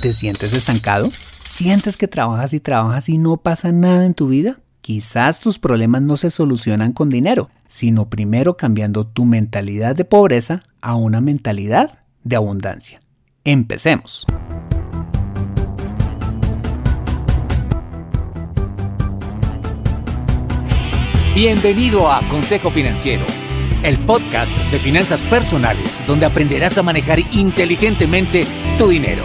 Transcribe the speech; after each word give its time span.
¿Te 0.00 0.12
sientes 0.12 0.52
estancado? 0.52 1.10
¿Sientes 1.44 1.96
que 1.96 2.06
trabajas 2.06 2.54
y 2.54 2.60
trabajas 2.60 3.08
y 3.08 3.18
no 3.18 3.36
pasa 3.36 3.72
nada 3.72 4.06
en 4.06 4.14
tu 4.14 4.28
vida? 4.28 4.60
Quizás 4.80 5.40
tus 5.40 5.58
problemas 5.58 6.02
no 6.02 6.16
se 6.16 6.30
solucionan 6.30 6.92
con 6.92 7.10
dinero, 7.10 7.50
sino 7.66 8.08
primero 8.08 8.56
cambiando 8.56 9.04
tu 9.04 9.24
mentalidad 9.24 9.96
de 9.96 10.04
pobreza 10.04 10.62
a 10.80 10.94
una 10.94 11.20
mentalidad 11.20 11.98
de 12.22 12.36
abundancia. 12.36 13.00
Empecemos. 13.42 14.24
Bienvenido 21.34 22.10
a 22.10 22.26
Consejo 22.28 22.70
Financiero, 22.70 23.24
el 23.82 23.98
podcast 24.06 24.52
de 24.70 24.78
finanzas 24.78 25.24
personales 25.24 26.00
donde 26.06 26.26
aprenderás 26.26 26.78
a 26.78 26.84
manejar 26.84 27.18
inteligentemente 27.32 28.44
tu 28.78 28.88
dinero, 28.88 29.24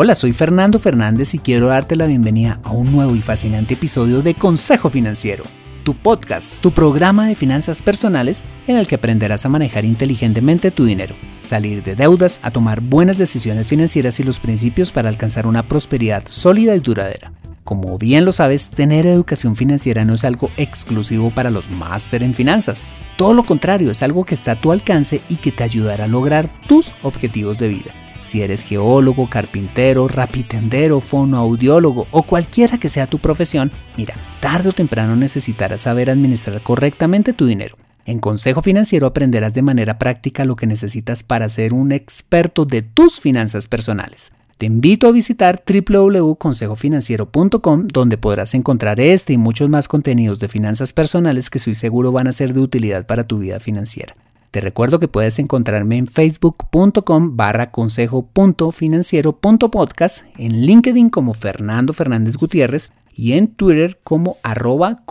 Hola, 0.00 0.14
soy 0.14 0.32
Fernando 0.32 0.78
Fernández 0.78 1.34
y 1.34 1.40
quiero 1.40 1.66
darte 1.66 1.96
la 1.96 2.06
bienvenida 2.06 2.60
a 2.62 2.70
un 2.70 2.92
nuevo 2.92 3.16
y 3.16 3.20
fascinante 3.20 3.74
episodio 3.74 4.22
de 4.22 4.34
Consejo 4.34 4.90
Financiero, 4.90 5.42
tu 5.82 5.96
podcast, 5.96 6.60
tu 6.60 6.70
programa 6.70 7.26
de 7.26 7.34
finanzas 7.34 7.82
personales 7.82 8.44
en 8.68 8.76
el 8.76 8.86
que 8.86 8.94
aprenderás 8.94 9.44
a 9.44 9.48
manejar 9.48 9.84
inteligentemente 9.84 10.70
tu 10.70 10.84
dinero, 10.84 11.16
salir 11.40 11.82
de 11.82 11.96
deudas, 11.96 12.38
a 12.44 12.52
tomar 12.52 12.80
buenas 12.80 13.18
decisiones 13.18 13.66
financieras 13.66 14.20
y 14.20 14.22
los 14.22 14.38
principios 14.38 14.92
para 14.92 15.08
alcanzar 15.08 15.48
una 15.48 15.66
prosperidad 15.66 16.22
sólida 16.28 16.76
y 16.76 16.78
duradera. 16.78 17.32
Como 17.64 17.98
bien 17.98 18.24
lo 18.24 18.30
sabes, 18.30 18.70
tener 18.70 19.04
educación 19.04 19.56
financiera 19.56 20.04
no 20.04 20.14
es 20.14 20.24
algo 20.24 20.48
exclusivo 20.58 21.30
para 21.32 21.50
los 21.50 21.72
máster 21.72 22.22
en 22.22 22.34
finanzas. 22.34 22.86
Todo 23.16 23.34
lo 23.34 23.42
contrario, 23.42 23.90
es 23.90 24.04
algo 24.04 24.24
que 24.24 24.36
está 24.36 24.52
a 24.52 24.60
tu 24.60 24.70
alcance 24.70 25.22
y 25.28 25.38
que 25.38 25.50
te 25.50 25.64
ayudará 25.64 26.04
a 26.04 26.08
lograr 26.08 26.48
tus 26.68 26.94
objetivos 27.02 27.58
de 27.58 27.66
vida. 27.66 28.07
Si 28.20 28.42
eres 28.42 28.62
geólogo, 28.62 29.30
carpintero, 29.30 30.08
rapitendero, 30.08 30.98
fonoaudiólogo 31.00 32.08
o 32.10 32.24
cualquiera 32.24 32.78
que 32.78 32.88
sea 32.88 33.06
tu 33.06 33.18
profesión, 33.18 33.70
mira, 33.96 34.16
tarde 34.40 34.70
o 34.70 34.72
temprano 34.72 35.14
necesitarás 35.16 35.82
saber 35.82 36.10
administrar 36.10 36.60
correctamente 36.62 37.32
tu 37.32 37.46
dinero. 37.46 37.76
En 38.04 38.18
Consejo 38.20 38.62
Financiero 38.62 39.06
aprenderás 39.06 39.54
de 39.54 39.62
manera 39.62 39.98
práctica 39.98 40.44
lo 40.44 40.56
que 40.56 40.66
necesitas 40.66 41.22
para 41.22 41.48
ser 41.48 41.72
un 41.74 41.92
experto 41.92 42.64
de 42.64 42.82
tus 42.82 43.20
finanzas 43.20 43.66
personales. 43.66 44.32
Te 44.56 44.66
invito 44.66 45.06
a 45.06 45.12
visitar 45.12 45.62
www.consejofinanciero.com 45.64 47.86
donde 47.86 48.18
podrás 48.18 48.54
encontrar 48.54 48.98
este 48.98 49.34
y 49.34 49.38
muchos 49.38 49.68
más 49.68 49.86
contenidos 49.86 50.40
de 50.40 50.48
finanzas 50.48 50.92
personales 50.92 51.50
que 51.50 51.60
soy 51.60 51.76
seguro 51.76 52.10
van 52.10 52.26
a 52.26 52.32
ser 52.32 52.52
de 52.54 52.60
utilidad 52.60 53.06
para 53.06 53.22
tu 53.24 53.38
vida 53.38 53.60
financiera. 53.60 54.16
Te 54.50 54.62
recuerdo 54.62 54.98
que 54.98 55.08
puedes 55.08 55.38
encontrarme 55.38 55.98
en 55.98 56.06
facebook.com 56.06 57.36
barra 57.36 57.70
consejo.financiero.podcast, 57.70 60.24
en 60.38 60.62
LinkedIn 60.62 61.10
como 61.10 61.34
Fernando 61.34 61.92
Fernández 61.92 62.36
Gutiérrez 62.36 62.90
y 63.12 63.32
en 63.32 63.48
Twitter 63.48 64.00
como 64.02 64.38
arroba. 64.42 65.02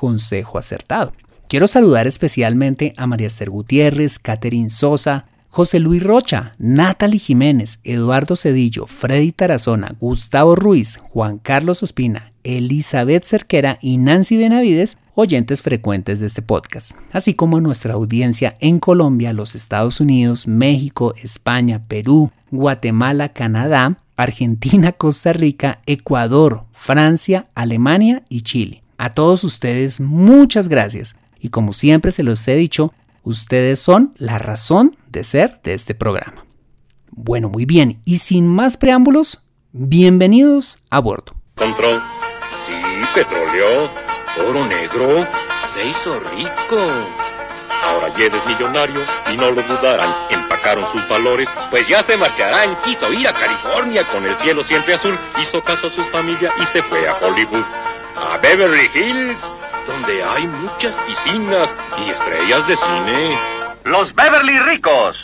Quiero 1.47 1.67
saludar 1.67 2.07
especialmente 2.07 2.95
a 2.97 3.05
María 3.05 3.28
Esther 3.28 3.51
Gutiérrez, 3.51 4.17
Catherine 4.17 4.69
Sosa, 4.69 5.28
José 5.57 5.79
Luis 5.79 6.03
Rocha, 6.03 6.51
Natalie 6.59 7.18
Jiménez, 7.18 7.79
Eduardo 7.84 8.35
Cedillo, 8.35 8.85
Freddy 8.85 9.31
Tarazona, 9.31 9.95
Gustavo 10.00 10.56
Ruiz, 10.56 10.97
Juan 10.97 11.40
Carlos 11.40 11.81
Ospina, 11.81 12.31
Elizabeth 12.44 13.25
Cerquera 13.25 13.79
y 13.81 13.97
Nancy 13.97 14.38
Benavides, 14.38 15.00
oyentes 15.16 15.63
frecuentes 15.63 16.19
de 16.19 16.28
este 16.28 16.44
podcast, 16.44 16.91
así 17.12 17.34
como 17.34 17.59
nuestra 17.59 17.95
audiencia 17.95 18.56
en 18.59 18.78
Colombia, 18.78 19.34
los 19.34 19.56
Estados 19.56 20.00
Unidos, 20.00 20.47
México, 20.47 21.16
España, 21.23 21.81
Perú, 21.88 22.31
Guatemala, 22.51 23.29
Canadá, 23.29 23.97
Argentina, 24.16 24.91
Costa 24.91 25.34
Rica, 25.34 25.81
Ecuador, 25.88 26.66
Francia, 26.72 27.47
Alemania 27.56 28.22
y 28.29 28.41
Chile. 28.41 28.84
A 29.00 29.16
todos 29.16 29.44
ustedes 29.44 30.01
muchas 30.01 30.68
gracias 30.68 31.16
y 31.39 31.50
como 31.50 31.74
siempre 31.74 32.12
se 32.12 32.22
los 32.22 32.47
he 32.47 32.56
dicho, 32.56 32.94
ustedes 33.23 33.79
son 33.79 34.13
la 34.17 34.38
razón 34.39 34.95
de 35.09 35.23
ser 35.23 35.61
de 35.63 35.73
este 35.73 35.95
programa. 35.95 36.45
Bueno, 37.11 37.50
muy 37.50 37.66
bien, 37.66 38.01
y 38.05 38.19
sin 38.19 38.47
más 38.47 38.78
preámbulos, 38.78 39.41
bienvenidos 39.72 40.79
a 40.89 41.00
bordo. 41.00 41.33
Control. 41.56 42.01
Sí, 42.66 42.73
petróleo, 43.16 43.89
oro 44.47 44.66
negro, 44.67 45.25
se 45.73 45.88
hizo 45.88 46.19
rico. 46.19 46.77
Ahora 47.83 48.11
Jed 48.16 48.33
es 48.33 48.45
millonario 48.45 49.01
y 49.31 49.38
no 49.38 49.51
lo 49.51 49.61
dudarán. 49.61 50.13
Empacaron 50.29 50.91
sus 50.91 51.07
valores, 51.07 51.47
pues 51.69 51.88
ya 51.88 52.03
se 52.03 52.17
marcharán. 52.17 52.77
Quiso 52.83 53.13
ir 53.13 53.27
a 53.27 53.33
California 53.33 54.07
con 54.11 54.25
el 54.25 54.35
cielo 54.38 54.63
siempre 54.63 54.95
azul. 54.95 55.17
Hizo 55.41 55.63
caso 55.63 55.88
a 55.88 55.89
su 55.89 56.03
familia 56.06 56.51
y 56.61 56.66
se 56.67 56.81
fue 56.83 57.07
a 57.07 57.16
Hollywood. 57.16 57.63
A 58.16 58.38
Beverly 58.39 58.89
Hills, 58.94 59.39
donde 59.88 60.24
hay 60.24 60.48
muchas 60.48 60.96
piscinas 61.08 61.70
y 61.98 62.09
estrellas 62.09 62.68
de 62.68 62.75
cine. 62.78 63.38
Los 63.86 64.14
Beverly 64.14 64.59
Ricos. 64.59 65.18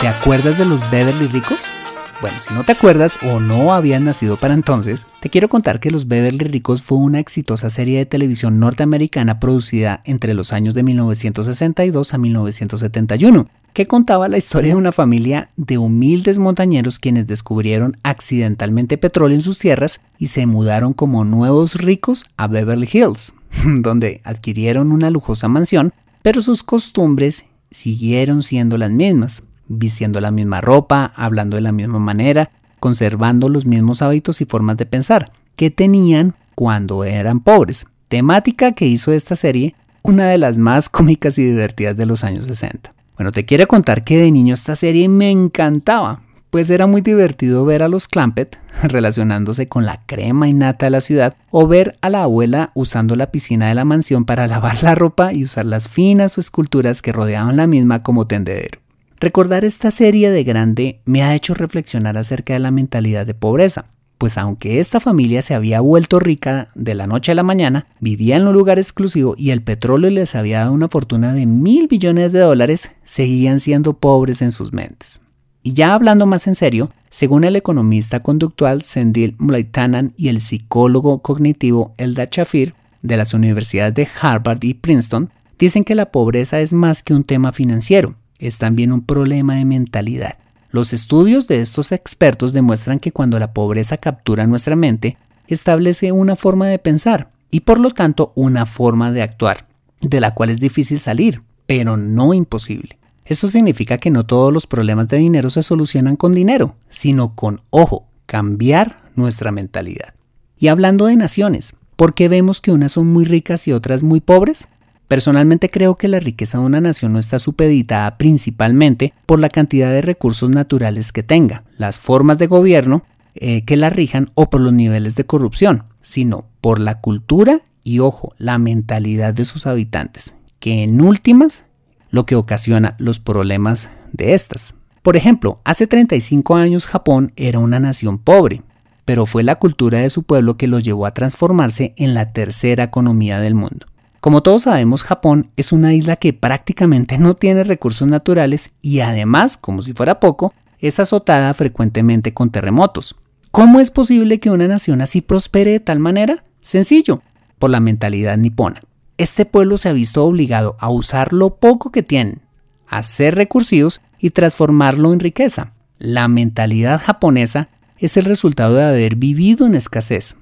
¿Te 0.00 0.08
acuerdas 0.08 0.58
de 0.58 0.64
los 0.64 0.80
Beverly 0.90 1.26
Ricos? 1.26 1.74
Bueno, 2.22 2.38
si 2.38 2.52
no 2.54 2.64
te 2.64 2.72
acuerdas 2.72 3.18
o 3.22 3.40
no 3.40 3.74
habías 3.74 4.00
nacido 4.00 4.40
para 4.40 4.54
entonces, 4.54 5.06
te 5.20 5.28
quiero 5.28 5.50
contar 5.50 5.80
que 5.80 5.90
Los 5.90 6.08
Beverly 6.08 6.46
Ricos 6.46 6.80
fue 6.80 6.96
una 6.96 7.18
exitosa 7.18 7.68
serie 7.68 7.98
de 7.98 8.06
televisión 8.06 8.58
norteamericana 8.58 9.38
producida 9.38 10.00
entre 10.04 10.32
los 10.32 10.54
años 10.54 10.72
de 10.74 10.82
1962 10.82 12.14
a 12.14 12.18
1971, 12.18 13.48
que 13.76 13.86
contaba 13.86 14.26
la 14.30 14.38
historia 14.38 14.70
de 14.70 14.78
una 14.78 14.90
familia 14.90 15.50
de 15.58 15.76
humildes 15.76 16.38
montañeros 16.38 16.98
quienes 16.98 17.26
descubrieron 17.26 17.98
accidentalmente 18.02 18.96
petróleo 18.96 19.34
en 19.34 19.42
sus 19.42 19.58
tierras 19.58 20.00
y 20.16 20.28
se 20.28 20.46
mudaron 20.46 20.94
como 20.94 21.26
nuevos 21.26 21.74
ricos 21.74 22.24
a 22.38 22.46
Beverly 22.46 22.88
Hills, 22.90 23.34
donde 23.66 24.22
adquirieron 24.24 24.92
una 24.92 25.10
lujosa 25.10 25.48
mansión, 25.48 25.92
pero 26.22 26.40
sus 26.40 26.62
costumbres 26.62 27.44
siguieron 27.70 28.42
siendo 28.42 28.78
las 28.78 28.90
mismas 28.90 29.42
vistiendo 29.68 30.22
la 30.22 30.30
misma 30.30 30.62
ropa, 30.62 31.12
hablando 31.14 31.56
de 31.56 31.60
la 31.60 31.72
misma 31.72 31.98
manera, 31.98 32.52
conservando 32.80 33.50
los 33.50 33.66
mismos 33.66 34.00
hábitos 34.00 34.40
y 34.40 34.46
formas 34.46 34.78
de 34.78 34.86
pensar 34.86 35.32
que 35.54 35.70
tenían 35.70 36.34
cuando 36.54 37.04
eran 37.04 37.40
pobres. 37.40 37.84
Temática 38.08 38.72
que 38.72 38.86
hizo 38.86 39.12
esta 39.12 39.36
serie 39.36 39.74
una 40.00 40.28
de 40.28 40.38
las 40.38 40.56
más 40.56 40.88
cómicas 40.88 41.36
y 41.36 41.44
divertidas 41.44 41.98
de 41.98 42.06
los 42.06 42.24
años 42.24 42.46
60. 42.46 42.95
Bueno, 43.16 43.32
te 43.32 43.46
quiero 43.46 43.66
contar 43.66 44.04
que 44.04 44.18
de 44.18 44.30
niño 44.30 44.52
esta 44.52 44.76
serie 44.76 45.08
me 45.08 45.30
encantaba, 45.30 46.20
pues 46.50 46.68
era 46.68 46.86
muy 46.86 47.00
divertido 47.00 47.64
ver 47.64 47.82
a 47.82 47.88
los 47.88 48.08
Clampett 48.08 48.58
relacionándose 48.82 49.68
con 49.68 49.86
la 49.86 50.02
crema 50.04 50.48
innata 50.48 50.86
de 50.86 50.90
la 50.90 51.00
ciudad 51.00 51.34
o 51.50 51.66
ver 51.66 51.96
a 52.02 52.10
la 52.10 52.24
abuela 52.24 52.72
usando 52.74 53.16
la 53.16 53.30
piscina 53.30 53.68
de 53.68 53.74
la 53.74 53.86
mansión 53.86 54.26
para 54.26 54.46
lavar 54.46 54.82
la 54.82 54.94
ropa 54.94 55.32
y 55.32 55.44
usar 55.44 55.64
las 55.64 55.88
finas 55.88 56.36
esculturas 56.36 57.00
que 57.00 57.12
rodeaban 57.12 57.56
la 57.56 57.66
misma 57.66 58.02
como 58.02 58.26
tendedero. 58.26 58.80
Recordar 59.18 59.64
esta 59.64 59.90
serie 59.90 60.30
de 60.30 60.44
grande 60.44 61.00
me 61.06 61.22
ha 61.22 61.34
hecho 61.34 61.54
reflexionar 61.54 62.18
acerca 62.18 62.52
de 62.52 62.58
la 62.58 62.70
mentalidad 62.70 63.24
de 63.24 63.32
pobreza, 63.32 63.86
pues 64.18 64.38
aunque 64.38 64.80
esta 64.80 65.00
familia 65.00 65.42
se 65.42 65.54
había 65.54 65.80
vuelto 65.80 66.18
rica 66.18 66.68
de 66.74 66.94
la 66.94 67.06
noche 67.06 67.32
a 67.32 67.34
la 67.34 67.42
mañana, 67.42 67.86
vivía 68.00 68.36
en 68.36 68.46
un 68.46 68.54
lugar 68.54 68.78
exclusivo 68.78 69.34
y 69.36 69.50
el 69.50 69.62
petróleo 69.62 70.10
les 70.10 70.34
había 70.34 70.60
dado 70.60 70.72
una 70.72 70.88
fortuna 70.88 71.32
de 71.34 71.46
mil 71.46 71.86
billones 71.86 72.32
de 72.32 72.40
dólares, 72.40 72.92
seguían 73.04 73.60
siendo 73.60 73.94
pobres 73.94 74.42
en 74.42 74.52
sus 74.52 74.72
mentes. 74.72 75.20
Y 75.62 75.72
ya 75.72 75.94
hablando 75.94 76.26
más 76.26 76.46
en 76.46 76.54
serio, 76.54 76.92
según 77.10 77.44
el 77.44 77.56
economista 77.56 78.20
conductual 78.20 78.82
Sendil 78.82 79.34
Mlaitanan 79.38 80.14
y 80.16 80.28
el 80.28 80.40
psicólogo 80.40 81.22
cognitivo 81.22 81.94
Elda 81.98 82.30
Chafir 82.30 82.74
de 83.02 83.16
las 83.16 83.34
universidades 83.34 83.94
de 83.94 84.08
Harvard 84.20 84.62
y 84.62 84.74
Princeton, 84.74 85.30
dicen 85.58 85.84
que 85.84 85.94
la 85.94 86.12
pobreza 86.12 86.60
es 86.60 86.72
más 86.72 87.02
que 87.02 87.14
un 87.14 87.24
tema 87.24 87.52
financiero, 87.52 88.14
es 88.38 88.58
también 88.58 88.92
un 88.92 89.04
problema 89.04 89.56
de 89.56 89.64
mentalidad. 89.64 90.38
Los 90.76 90.92
estudios 90.92 91.48
de 91.48 91.62
estos 91.62 91.90
expertos 91.90 92.52
demuestran 92.52 92.98
que 92.98 93.10
cuando 93.10 93.38
la 93.38 93.54
pobreza 93.54 93.96
captura 93.96 94.46
nuestra 94.46 94.76
mente, 94.76 95.16
establece 95.48 96.12
una 96.12 96.36
forma 96.36 96.66
de 96.66 96.78
pensar 96.78 97.32
y 97.50 97.60
por 97.60 97.80
lo 97.80 97.92
tanto 97.92 98.34
una 98.34 98.66
forma 98.66 99.10
de 99.10 99.22
actuar, 99.22 99.68
de 100.02 100.20
la 100.20 100.34
cual 100.34 100.50
es 100.50 100.60
difícil 100.60 100.98
salir, 100.98 101.40
pero 101.66 101.96
no 101.96 102.34
imposible. 102.34 102.98
Esto 103.24 103.48
significa 103.48 103.96
que 103.96 104.10
no 104.10 104.26
todos 104.26 104.52
los 104.52 104.66
problemas 104.66 105.08
de 105.08 105.16
dinero 105.16 105.48
se 105.48 105.62
solucionan 105.62 106.16
con 106.16 106.34
dinero, 106.34 106.76
sino 106.90 107.34
con, 107.34 107.62
ojo, 107.70 108.08
cambiar 108.26 108.98
nuestra 109.14 109.52
mentalidad. 109.52 110.12
Y 110.58 110.68
hablando 110.68 111.06
de 111.06 111.16
naciones, 111.16 111.72
¿por 111.96 112.12
qué 112.12 112.28
vemos 112.28 112.60
que 112.60 112.72
unas 112.72 112.92
son 112.92 113.06
muy 113.06 113.24
ricas 113.24 113.66
y 113.66 113.72
otras 113.72 114.02
muy 114.02 114.20
pobres? 114.20 114.68
Personalmente 115.08 115.70
creo 115.70 115.94
que 115.96 116.08
la 116.08 116.18
riqueza 116.18 116.58
de 116.58 116.64
una 116.64 116.80
nación 116.80 117.12
no 117.12 117.18
está 117.18 117.38
supeditada 117.38 118.18
principalmente 118.18 119.14
por 119.26 119.38
la 119.38 119.48
cantidad 119.48 119.90
de 119.90 120.02
recursos 120.02 120.50
naturales 120.50 121.12
que 121.12 121.22
tenga, 121.22 121.62
las 121.78 122.00
formas 122.00 122.38
de 122.38 122.48
gobierno 122.48 123.04
eh, 123.34 123.64
que 123.64 123.76
la 123.76 123.90
rijan 123.90 124.30
o 124.34 124.50
por 124.50 124.60
los 124.60 124.72
niveles 124.72 125.14
de 125.14 125.24
corrupción, 125.24 125.84
sino 126.02 126.46
por 126.60 126.80
la 126.80 127.00
cultura 127.00 127.60
y, 127.84 128.00
ojo, 128.00 128.34
la 128.38 128.58
mentalidad 128.58 129.32
de 129.32 129.44
sus 129.44 129.66
habitantes, 129.66 130.34
que 130.58 130.82
en 130.82 131.00
últimas 131.00 131.64
lo 132.10 132.26
que 132.26 132.34
ocasiona 132.34 132.96
los 132.98 133.20
problemas 133.20 133.90
de 134.12 134.34
estas. 134.34 134.74
Por 135.02 135.16
ejemplo, 135.16 135.60
hace 135.64 135.86
35 135.86 136.56
años 136.56 136.86
Japón 136.86 137.32
era 137.36 137.60
una 137.60 137.78
nación 137.78 138.18
pobre, 138.18 138.62
pero 139.04 139.24
fue 139.24 139.44
la 139.44 139.56
cultura 139.56 139.98
de 139.98 140.10
su 140.10 140.24
pueblo 140.24 140.56
que 140.56 140.66
lo 140.66 140.80
llevó 140.80 141.06
a 141.06 141.14
transformarse 141.14 141.94
en 141.96 142.14
la 142.14 142.32
tercera 142.32 142.84
economía 142.84 143.38
del 143.38 143.54
mundo. 143.54 143.86
Como 144.26 144.42
todos 144.42 144.62
sabemos, 144.64 145.04
Japón 145.04 145.52
es 145.56 145.70
una 145.70 145.94
isla 145.94 146.16
que 146.16 146.32
prácticamente 146.32 147.16
no 147.16 147.34
tiene 147.34 147.62
recursos 147.62 148.08
naturales 148.08 148.72
y 148.82 148.98
además, 148.98 149.56
como 149.56 149.82
si 149.82 149.92
fuera 149.92 150.18
poco, 150.18 150.52
es 150.80 150.98
azotada 150.98 151.54
frecuentemente 151.54 152.34
con 152.34 152.50
terremotos. 152.50 153.14
¿Cómo 153.52 153.78
es 153.78 153.92
posible 153.92 154.40
que 154.40 154.50
una 154.50 154.66
nación 154.66 155.00
así 155.00 155.20
prospere 155.20 155.70
de 155.70 155.78
tal 155.78 156.00
manera? 156.00 156.42
Sencillo, 156.60 157.22
por 157.60 157.70
la 157.70 157.78
mentalidad 157.78 158.36
nipona. 158.36 158.82
Este 159.16 159.44
pueblo 159.44 159.78
se 159.78 159.90
ha 159.90 159.92
visto 159.92 160.24
obligado 160.24 160.76
a 160.80 160.90
usar 160.90 161.32
lo 161.32 161.54
poco 161.60 161.92
que 161.92 162.02
tienen, 162.02 162.40
a 162.88 163.04
ser 163.04 163.36
recursivos 163.36 164.00
y 164.18 164.30
transformarlo 164.30 165.12
en 165.12 165.20
riqueza. 165.20 165.74
La 166.00 166.26
mentalidad 166.26 167.00
japonesa 167.00 167.68
es 167.96 168.16
el 168.16 168.24
resultado 168.24 168.74
de 168.74 168.82
haber 168.86 169.14
vivido 169.14 169.66
en 169.66 169.76
escasez, 169.76 170.34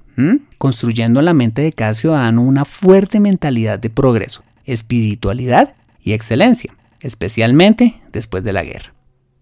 construyendo 0.57 1.19
en 1.19 1.25
la 1.25 1.33
mente 1.33 1.61
de 1.61 1.73
cada 1.73 1.93
ciudadano 1.93 2.41
una 2.41 2.65
fuerte 2.65 3.19
mentalidad 3.19 3.79
de 3.79 3.89
progreso, 3.89 4.43
espiritualidad 4.65 5.75
y 6.01 6.13
excelencia, 6.13 6.75
especialmente 6.99 8.01
después 8.11 8.43
de 8.43 8.53
la 8.53 8.63
guerra. 8.63 8.93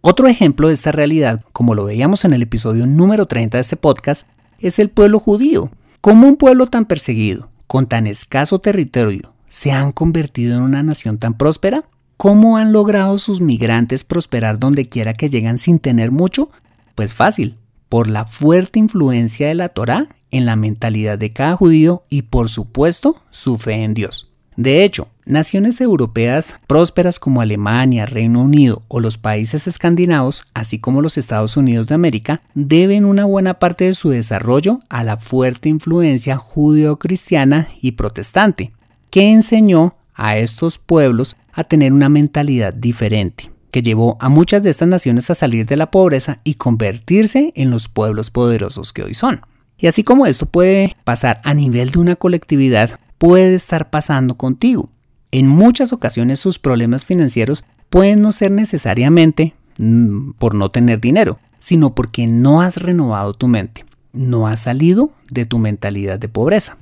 Otro 0.02 0.28
ejemplo 0.28 0.68
de 0.68 0.74
esta 0.74 0.92
realidad, 0.92 1.44
como 1.54 1.76
lo 1.76 1.86
veíamos 1.86 2.26
en 2.26 2.34
el 2.34 2.42
episodio 2.42 2.86
número 2.86 3.26
30 3.26 3.58
de 3.58 3.62
este 3.62 3.78
podcast, 3.78 4.28
es 4.60 4.80
el 4.80 4.90
pueblo 4.90 5.20
judío. 5.20 5.72
¿Cómo 6.02 6.28
un 6.28 6.36
pueblo 6.36 6.68
tan 6.68 6.86
perseguido, 6.86 7.50
con 7.68 7.88
tan 7.88 8.06
escaso 8.08 8.60
territorio, 8.60 9.34
se 9.48 9.72
han 9.72 9.94
convertido 9.94 10.58
en 10.58 10.64
una 10.64 10.84
nación 10.84 11.20
tan 11.20 11.36
próspera? 11.36 11.86
¿Cómo 12.18 12.58
han 12.58 12.74
logrado 12.74 13.18
sus 13.18 13.40
migrantes 13.40 14.04
prosperar 14.04 14.60
donde 14.60 14.90
quiera 14.90 15.14
que 15.14 15.30
llegan 15.30 15.58
sin 15.58 15.80
tener 15.80 16.12
mucho? 16.12 16.52
Pues 16.96 17.16
fácil, 17.16 17.58
por 17.88 18.10
la 18.10 18.26
fuerte 18.26 18.80
influencia 18.80 19.48
de 19.48 19.56
la 19.56 19.70
Torá 19.70 20.10
en 20.34 20.46
la 20.46 20.58
mentalidad 20.58 21.18
de 21.18 21.32
cada 21.32 21.56
judío 21.56 22.04
y 22.10 22.24
por 22.24 22.50
supuesto 22.50 23.22
su 23.30 23.58
fe 23.58 23.84
en 23.84 23.94
Dios. 23.94 24.30
De 24.56 24.84
hecho, 24.84 25.08
naciones 25.26 25.82
europeas 25.82 26.56
prósperas 26.68 27.20
como 27.20 27.42
Alemania, 27.42 28.06
Reino 28.06 28.42
Unido 28.42 28.84
o 28.88 29.00
los 29.00 29.18
países 29.18 29.68
escandinavos, 29.68 30.44
así 30.54 30.80
como 30.80 31.02
los 31.02 31.18
Estados 31.18 31.58
Unidos 31.58 31.88
de 31.88 31.96
América, 31.96 32.42
deben 32.54 33.06
una 33.06 33.26
buena 33.26 33.56
parte 33.56 33.86
de 33.86 33.94
su 33.94 34.10
desarrollo 34.10 34.82
a 34.90 35.04
la 35.04 35.18
fuerte 35.18 35.70
influencia 35.70 36.38
judeo-cristiana 36.38 37.70
y 37.82 37.94
protestante, 37.94 38.74
que 39.10 39.32
enseñó 39.32 39.96
a 40.14 40.38
estos 40.38 40.78
pueblos 40.78 41.36
a 41.52 41.64
tener 41.64 41.94
una 41.94 42.10
mentalidad 42.10 42.74
diferente 42.74 43.54
que 43.72 43.82
llevó 43.82 44.18
a 44.20 44.30
muchas 44.30 44.62
de 44.62 44.70
estas 44.70 44.88
naciones 44.88 45.32
a 45.32 45.36
salir 45.36 45.66
de 45.66 45.78
la 45.78 45.90
pobreza 45.90 46.42
y 46.44 46.54
convertirse 46.54 47.52
en 47.56 47.72
los 47.72 47.90
pueblos 47.90 48.30
poderosos 48.30 48.94
que 48.94 49.02
hoy 49.02 49.16
son. 49.16 49.42
Y 49.78 49.88
así 49.88 50.04
como 50.04 50.26
esto 50.26 50.46
puede 50.46 50.96
pasar 51.04 51.42
a 51.44 51.54
nivel 51.54 51.92
de 51.92 52.00
una 52.00 52.16
colectividad, 52.16 53.00
puede 53.18 53.56
estar 53.56 53.90
pasando 53.90 54.36
contigo. 54.36 54.90
En 55.32 55.48
muchas 55.48 55.94
ocasiones 55.94 56.40
sus 56.40 56.60
problemas 56.60 57.06
financieros 57.06 57.64
pueden 57.90 58.22
no 58.22 58.32
ser 58.32 58.52
necesariamente 58.52 59.54
mm, 59.78 60.32
por 60.40 60.56
no 60.56 60.70
tener 60.70 61.00
dinero, 61.00 61.40
sino 61.60 61.96
porque 61.96 62.28
no 62.28 62.62
has 62.62 62.78
renovado 62.78 63.34
tu 63.34 63.48
mente, 63.48 63.86
no 64.12 64.48
has 64.48 64.62
salido 64.62 65.12
de 65.30 65.46
tu 65.46 65.60
mentalidad 65.60 66.20
de 66.20 66.28
pobreza. 66.28 66.78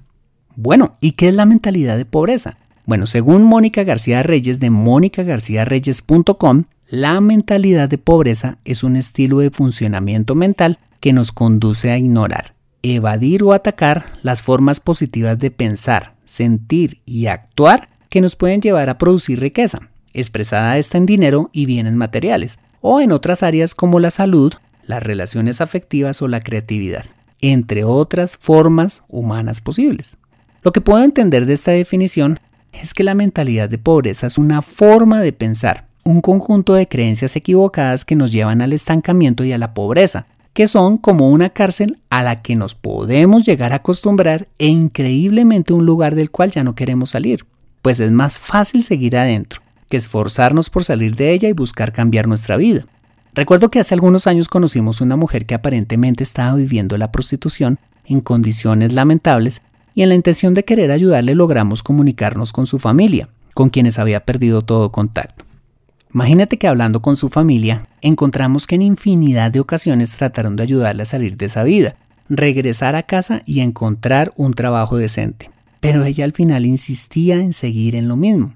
Bueno, 0.56 0.98
¿y 1.00 1.12
qué 1.14 1.30
es 1.30 1.36
la 1.36 1.46
mentalidad 1.46 1.98
de 1.98 2.06
pobreza? 2.06 2.58
Bueno, 2.86 3.06
según 3.08 3.44
Mónica 3.44 3.84
García 3.84 4.24
Reyes 4.24 4.60
de 4.60 4.70
mónicagarciareyes.com, 4.70 6.64
la 6.90 7.22
mentalidad 7.22 7.88
de 7.88 7.98
pobreza 7.98 8.58
es 8.66 8.84
un 8.84 8.96
estilo 8.96 9.40
de 9.40 9.52
funcionamiento 9.52 10.36
mental 10.36 10.80
que 11.00 11.14
nos 11.14 11.32
conduce 11.32 11.92
a 11.92 11.98
ignorar, 11.98 12.54
evadir 12.84 13.44
o 13.44 13.54
atacar 13.54 14.14
las 14.22 14.42
formas 14.42 14.80
positivas 14.80 15.38
de 15.40 15.52
pensar, 15.52 16.16
sentir 16.26 17.02
y 17.06 17.28
actuar 17.28 17.90
que 18.10 18.22
nos 18.22 18.36
pueden 18.36 18.62
llevar 18.62 18.90
a 18.90 18.98
producir 18.98 19.40
riqueza, 19.40 19.90
expresada 20.14 20.78
esta 20.78 20.98
en 20.98 21.06
dinero 21.06 21.50
y 21.54 21.66
bienes 21.66 21.94
materiales, 21.94 22.60
o 22.82 23.00
en 23.00 23.12
otras 23.12 23.44
áreas 23.44 23.76
como 23.76 24.00
la 24.00 24.10
salud, 24.10 24.54
las 24.86 25.04
relaciones 25.04 25.62
afectivas 25.62 26.22
o 26.22 26.28
la 26.28 26.42
creatividad, 26.42 27.06
entre 27.40 27.84
otras 27.84 28.38
formas 28.38 29.04
humanas 29.08 29.62
posibles. 29.62 30.18
Lo 30.64 30.72
que 30.72 30.82
puedo 30.82 31.04
entender 31.04 31.46
de 31.46 31.54
esta 31.54 31.72
definición 31.72 32.40
es 32.72 32.94
que 32.94 33.04
la 33.04 33.16
mentalidad 33.16 33.70
de 33.70 33.78
pobreza 33.78 34.28
es 34.28 34.38
una 34.38 34.62
forma 34.62 35.22
de 35.22 35.34
pensar 35.34 35.92
un 36.04 36.22
conjunto 36.22 36.74
de 36.74 36.88
creencias 36.88 37.36
equivocadas 37.36 38.06
que 38.06 38.16
nos 38.16 38.32
llevan 38.32 38.62
al 38.62 38.74
estancamiento 38.74 39.44
y 39.44 39.52
a 39.52 39.58
la 39.58 39.74
pobreza, 39.74 40.28
que 40.54 40.68
son 40.68 40.98
como 40.98 41.30
una 41.30 41.50
cárcel 41.50 42.00
a 42.10 42.24
la 42.24 42.42
que 42.42 42.56
nos 42.56 42.76
podemos 42.76 43.46
llegar 43.46 43.74
a 43.74 43.78
acostumbrar 43.78 44.48
e 44.60 44.68
increíblemente 44.68 45.74
un 45.74 45.86
lugar 45.86 46.16
del 46.16 46.32
cual 46.32 46.52
ya 46.52 46.64
no 46.64 46.76
queremos 46.76 47.12
salir, 47.12 47.46
pues 47.82 48.00
es 48.00 48.12
más 48.12 48.40
fácil 48.40 48.84
seguir 48.84 49.18
adentro 49.18 49.62
que 49.92 49.98
esforzarnos 49.98 50.70
por 50.72 50.84
salir 50.84 51.16
de 51.16 51.34
ella 51.34 51.50
y 51.50 51.54
buscar 51.54 51.92
cambiar 51.92 52.28
nuestra 52.28 52.58
vida. 52.58 52.86
Recuerdo 53.36 53.70
que 53.70 53.80
hace 53.80 53.94
algunos 53.94 54.26
años 54.26 54.50
conocimos 54.50 55.02
una 55.02 55.18
mujer 55.18 55.46
que 55.46 55.54
aparentemente 55.54 56.24
estaba 56.24 56.56
viviendo 56.56 56.98
la 56.98 57.12
prostitución 57.12 57.78
en 58.06 58.22
condiciones 58.22 58.94
lamentables 58.94 59.62
y 59.94 60.02
en 60.02 60.10
la 60.10 60.16
intención 60.16 60.54
de 60.54 60.66
querer 60.66 60.92
ayudarle 60.92 61.36
logramos 61.36 61.84
comunicarnos 61.84 62.54
con 62.54 62.66
su 62.66 62.80
familia, 62.80 63.30
con 63.54 63.70
quienes 63.70 64.00
había 64.00 64.26
perdido 64.26 64.64
todo 64.64 64.92
contacto. 64.92 65.46
Imagínate 66.14 66.58
que 66.58 66.68
hablando 66.68 67.02
con 67.02 67.16
su 67.16 67.30
familia, 67.30 67.88
encontramos 68.02 68.68
que 68.68 68.76
en 68.76 68.82
infinidad 68.82 69.52
de 69.52 69.62
ocasiones 69.62 70.16
trataron 70.16 70.58
de 70.58 70.64
ayudarle 70.64 71.04
a 71.04 71.06
salir 71.06 71.38
de 71.38 71.46
esa 71.46 71.64
vida, 71.64 71.96
regresar 72.28 72.96
a 72.96 73.04
casa 73.04 73.44
y 73.46 73.62
encontrar 73.62 74.34
un 74.36 74.54
trabajo 74.54 74.98
decente. 74.98 75.50
Pero 75.80 76.04
ella 76.04 76.26
al 76.26 76.34
final 76.34 76.66
insistía 76.66 77.36
en 77.36 77.54
seguir 77.54 77.96
en 77.96 78.10
lo 78.10 78.18
mismo, 78.18 78.56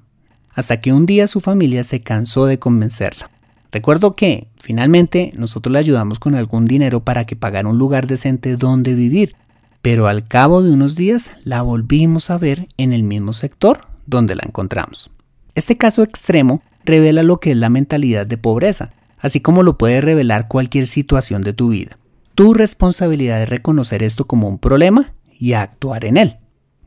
hasta 0.54 0.82
que 0.82 0.92
un 0.92 1.06
día 1.06 1.28
su 1.28 1.40
familia 1.40 1.84
se 1.84 2.02
cansó 2.02 2.46
de 2.46 2.60
convencerla. 2.60 3.32
Recuerdo 3.72 4.16
que, 4.16 4.48
finalmente, 4.58 5.34
nosotros 5.38 5.72
le 5.72 5.80
ayudamos 5.80 6.20
con 6.20 6.36
algún 6.36 6.66
dinero 6.66 7.04
para 7.04 7.26
que 7.26 7.36
pagara 7.36 7.70
un 7.70 7.78
lugar 7.78 8.06
decente 8.06 8.58
donde 8.58 8.96
vivir, 8.96 9.36
pero 9.82 10.08
al 10.08 10.28
cabo 10.28 10.62
de 10.62 10.72
unos 10.72 10.96
días 10.96 11.32
la 11.44 11.62
volvimos 11.62 12.30
a 12.30 12.38
ver 12.38 12.68
en 12.78 12.92
el 12.92 13.04
mismo 13.04 13.32
sector 13.34 13.88
donde 14.08 14.36
la 14.36 14.44
encontramos. 14.46 15.10
Este 15.56 15.78
caso 15.78 16.04
extremo 16.04 16.62
revela 16.86 17.24
lo 17.24 17.40
que 17.40 17.52
es 17.52 17.58
la 17.58 17.70
mentalidad 17.70 18.26
de 18.26 18.38
pobreza, 18.38 18.92
así 19.18 19.42
como 19.42 19.64
lo 19.64 19.78
puede 19.78 20.02
revelar 20.02 20.48
cualquier 20.48 20.88
situación 20.88 21.42
de 21.42 21.54
tu 21.54 21.70
vida. 21.70 21.98
Tu 22.36 22.54
responsabilidad 22.54 23.42
es 23.42 23.50
reconocer 23.50 24.04
esto 24.04 24.26
como 24.26 24.48
un 24.48 24.60
problema 24.60 25.14
y 25.40 25.54
actuar 25.54 26.06
en 26.06 26.18
él. 26.18 26.38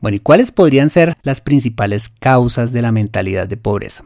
Bueno, 0.01 0.15
¿y 0.15 0.19
cuáles 0.19 0.51
podrían 0.51 0.89
ser 0.89 1.17
las 1.23 1.41
principales 1.41 2.09
causas 2.09 2.71
de 2.71 2.81
la 2.81 2.91
mentalidad 2.91 3.47
de 3.47 3.57
pobreza? 3.57 4.05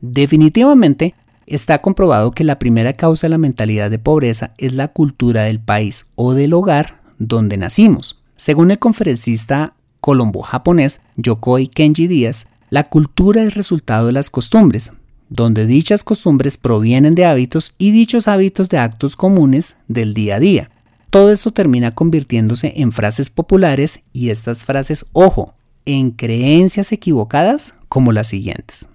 Definitivamente 0.00 1.14
está 1.46 1.82
comprobado 1.82 2.30
que 2.30 2.44
la 2.44 2.58
primera 2.58 2.92
causa 2.92 3.26
de 3.26 3.30
la 3.30 3.38
mentalidad 3.38 3.90
de 3.90 3.98
pobreza 3.98 4.54
es 4.58 4.74
la 4.74 4.88
cultura 4.88 5.42
del 5.42 5.60
país 5.60 6.06
o 6.14 6.32
del 6.32 6.54
hogar 6.54 7.02
donde 7.18 7.56
nacimos. 7.56 8.22
Según 8.36 8.70
el 8.70 8.78
conferencista 8.78 9.74
colombo-japonés 10.00 11.00
Yokoi 11.16 11.66
Kenji 11.66 12.06
Díaz, 12.06 12.46
la 12.70 12.88
cultura 12.88 13.42
es 13.42 13.54
resultado 13.54 14.06
de 14.06 14.12
las 14.12 14.30
costumbres, 14.30 14.92
donde 15.28 15.66
dichas 15.66 16.04
costumbres 16.04 16.56
provienen 16.56 17.14
de 17.14 17.24
hábitos 17.24 17.74
y 17.78 17.92
dichos 17.92 18.28
hábitos 18.28 18.68
de 18.68 18.78
actos 18.78 19.16
comunes 19.16 19.76
del 19.88 20.14
día 20.14 20.36
a 20.36 20.40
día. 20.40 20.70
Todo 21.10 21.30
esto 21.30 21.52
termina 21.52 21.94
convirtiéndose 21.94 22.72
en 22.76 22.92
frases 22.92 23.30
populares 23.30 24.02
y 24.12 24.30
estas 24.30 24.64
frases, 24.64 25.06
ojo, 25.12 25.54
en 25.86 26.10
creencias 26.10 26.92
equivocadas 26.92 27.74
como 27.88 28.12
las 28.12 28.28
siguientes. 28.28 28.86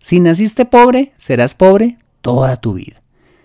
Si 0.00 0.20
naciste 0.20 0.64
pobre, 0.64 1.12
serás 1.16 1.54
pobre 1.54 1.98
toda 2.20 2.56
tu 2.56 2.74
vida. 2.74 3.02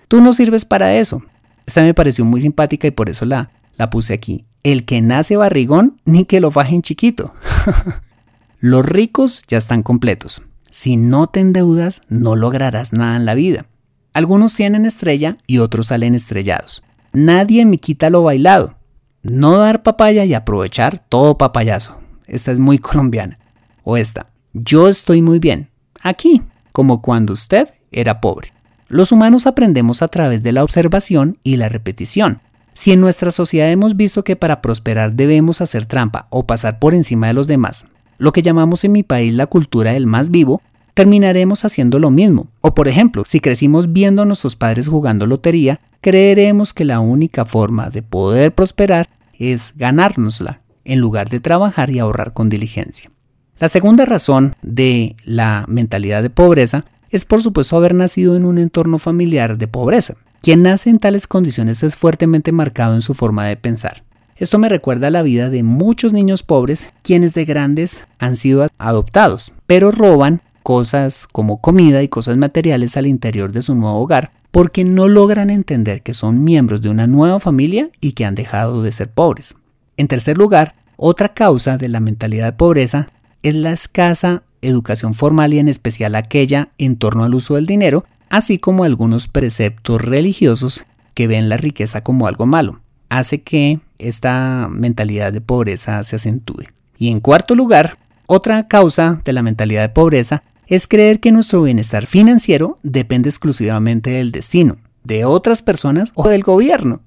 Tú 0.07 0.21
no 0.21 0.33
sirves 0.33 0.65
para 0.65 0.95
eso. 0.95 1.23
Esta 1.65 1.81
me 1.81 1.93
pareció 1.93 2.25
muy 2.25 2.41
simpática 2.41 2.87
y 2.87 2.91
por 2.91 3.09
eso 3.09 3.25
la, 3.25 3.51
puse 3.91 4.13
aquí. 4.13 4.45
El 4.63 4.85
que 4.85 5.01
nace 5.01 5.35
barrigón, 5.35 5.97
ni 6.05 6.25
que 6.25 6.39
lo 6.39 6.51
fajen 6.51 6.81
chiquito. 6.81 7.33
Los 8.59 8.85
ricos 8.85 9.43
ya 9.47 9.57
están 9.57 9.83
completos. 9.83 10.41
Si 10.73 10.97
no 10.97 11.27
te 11.27 11.39
endeudas, 11.39 12.01
no 12.09 12.35
lograrás 12.35 12.93
nada 12.93 13.15
en 13.15 13.25
la 13.25 13.35
vida. 13.35 13.67
Algunos 14.11 14.55
tienen 14.55 14.87
estrella 14.87 15.37
y 15.45 15.59
otros 15.59 15.87
salen 15.87 16.15
estrellados. 16.15 16.81
nadie 17.11 17.63
me 17.63 17.77
quita 17.77 18.09
lo 18.09 18.23
bailado. 18.23 18.75
No 19.21 19.59
dar 19.59 19.83
papaya 19.83 20.25
y 20.25 20.33
aprovechar 20.33 20.97
todo 20.97 21.37
papayazo. 21.37 22.01
Esta 22.25 22.51
es 22.51 22.57
muy 22.57 22.79
colombiana. 22.79 23.37
O 23.83 23.97
esta, 23.97 24.31
yo 24.53 24.89
estoy 24.89 25.21
muy 25.21 25.37
bien. 25.37 25.69
Aquí, 26.01 26.41
como 26.71 27.03
cuando 27.03 27.33
usted 27.33 27.69
era 27.91 28.19
pobre. 28.19 28.51
Los 28.87 29.11
humanos 29.11 29.45
aprendemos 29.45 30.01
a 30.01 30.07
través 30.07 30.41
de 30.41 30.53
la 30.53 30.63
observación 30.63 31.37
y 31.43 31.57
la 31.57 31.69
repetición. 31.69 32.41
Si 32.73 32.91
en 32.91 32.99
nuestra 32.99 33.31
sociedad 33.31 33.69
hemos 33.69 33.95
visto 33.95 34.23
que 34.23 34.35
para 34.35 34.59
prosperar 34.59 35.13
debemos 35.13 35.61
hacer 35.61 35.85
trampa 35.85 36.25
o 36.31 36.47
pasar 36.47 36.79
por 36.79 36.95
encima 36.95 37.27
de 37.27 37.33
los 37.33 37.45
demás, 37.45 37.85
lo 38.23 38.31
que 38.31 38.41
llamamos 38.41 38.85
en 38.85 38.93
mi 38.93 39.03
país 39.03 39.33
la 39.33 39.47
cultura 39.47 39.91
del 39.91 40.07
más 40.07 40.31
vivo, 40.31 40.61
terminaremos 40.93 41.65
haciendo 41.65 41.99
lo 41.99 42.09
mismo. 42.09 42.47
O 42.61 42.73
por 42.73 42.87
ejemplo, 42.87 43.23
si 43.25 43.41
crecimos 43.41 43.91
viendo 43.91 44.21
a 44.21 44.25
nuestros 44.25 44.55
padres 44.55 44.87
jugando 44.87 45.27
lotería, 45.27 45.81
creeremos 45.99 46.73
que 46.73 46.85
la 46.85 47.01
única 47.01 47.43
forma 47.43 47.89
de 47.89 48.01
poder 48.01 48.55
prosperar 48.55 49.09
es 49.37 49.73
ganárnosla, 49.75 50.61
en 50.85 50.99
lugar 50.99 51.29
de 51.29 51.41
trabajar 51.41 51.89
y 51.89 51.99
ahorrar 51.99 52.31
con 52.31 52.47
diligencia. 52.47 53.11
La 53.59 53.67
segunda 53.67 54.05
razón 54.05 54.55
de 54.61 55.17
la 55.25 55.65
mentalidad 55.67 56.23
de 56.23 56.29
pobreza 56.29 56.85
es 57.09 57.25
por 57.25 57.41
supuesto 57.41 57.75
haber 57.75 57.93
nacido 57.93 58.37
en 58.37 58.45
un 58.45 58.57
entorno 58.57 58.99
familiar 58.99 59.57
de 59.57 59.67
pobreza. 59.67 60.15
Quien 60.41 60.63
nace 60.63 60.89
en 60.89 60.99
tales 60.99 61.27
condiciones 61.27 61.83
es 61.83 61.97
fuertemente 61.97 62.53
marcado 62.53 62.95
en 62.95 63.01
su 63.01 63.13
forma 63.13 63.45
de 63.45 63.57
pensar. 63.57 64.03
Esto 64.35 64.57
me 64.57 64.69
recuerda 64.69 65.07
a 65.07 65.11
la 65.11 65.21
vida 65.21 65.49
de 65.49 65.63
muchos 65.63 66.11
niños 66.13 66.43
pobres 66.43 66.91
quienes 67.03 67.33
de 67.33 67.45
grandes 67.45 68.07
han 68.17 68.35
sido 68.35 68.67
adoptados, 68.77 69.51
pero 69.67 69.91
roban 69.91 70.41
cosas 70.63 71.27
como 71.31 71.61
comida 71.61 72.01
y 72.01 72.07
cosas 72.07 72.37
materiales 72.37 72.97
al 72.97 73.05
interior 73.05 73.51
de 73.51 73.61
su 73.61 73.75
nuevo 73.75 73.99
hogar 73.99 74.31
porque 74.53 74.83
no 74.83 75.07
logran 75.07 75.49
entender 75.49 76.03
que 76.03 76.13
son 76.13 76.43
miembros 76.43 76.81
de 76.81 76.89
una 76.89 77.07
nueva 77.07 77.39
familia 77.39 77.89
y 77.99 78.11
que 78.11 78.23
han 78.23 78.35
dejado 78.35 78.83
de 78.83 78.91
ser 78.91 79.09
pobres. 79.09 79.55
En 79.97 80.07
tercer 80.07 80.37
lugar, 80.37 80.75
otra 80.95 81.33
causa 81.33 81.77
de 81.77 81.89
la 81.89 81.99
mentalidad 81.99 82.45
de 82.45 82.53
pobreza 82.53 83.09
es 83.41 83.55
la 83.55 83.71
escasa 83.71 84.43
educación 84.61 85.15
formal 85.15 85.53
y 85.53 85.59
en 85.59 85.67
especial 85.67 86.15
aquella 86.15 86.69
en 86.77 86.97
torno 86.97 87.23
al 87.23 87.33
uso 87.33 87.55
del 87.55 87.65
dinero, 87.65 88.05
así 88.29 88.59
como 88.59 88.83
algunos 88.83 89.27
preceptos 89.27 90.01
religiosos 90.01 90.85
que 91.15 91.27
ven 91.27 91.49
la 91.49 91.57
riqueza 91.57 92.01
como 92.01 92.27
algo 92.27 92.45
malo, 92.45 92.81
hace 93.09 93.41
que 93.41 93.79
esta 94.07 94.67
mentalidad 94.71 95.33
de 95.33 95.41
pobreza 95.41 96.03
se 96.03 96.15
acentúe. 96.15 96.63
Y 96.97 97.09
en 97.09 97.19
cuarto 97.19 97.55
lugar, 97.55 97.97
otra 98.25 98.67
causa 98.67 99.21
de 99.25 99.33
la 99.33 99.43
mentalidad 99.43 99.81
de 99.81 99.89
pobreza 99.89 100.43
es 100.67 100.87
creer 100.87 101.19
que 101.19 101.31
nuestro 101.31 101.61
bienestar 101.61 102.05
financiero 102.05 102.77
depende 102.83 103.29
exclusivamente 103.29 104.11
del 104.11 104.31
destino, 104.31 104.77
de 105.03 105.25
otras 105.25 105.61
personas 105.61 106.11
o 106.15 106.29
del 106.29 106.43
gobierno. 106.43 107.01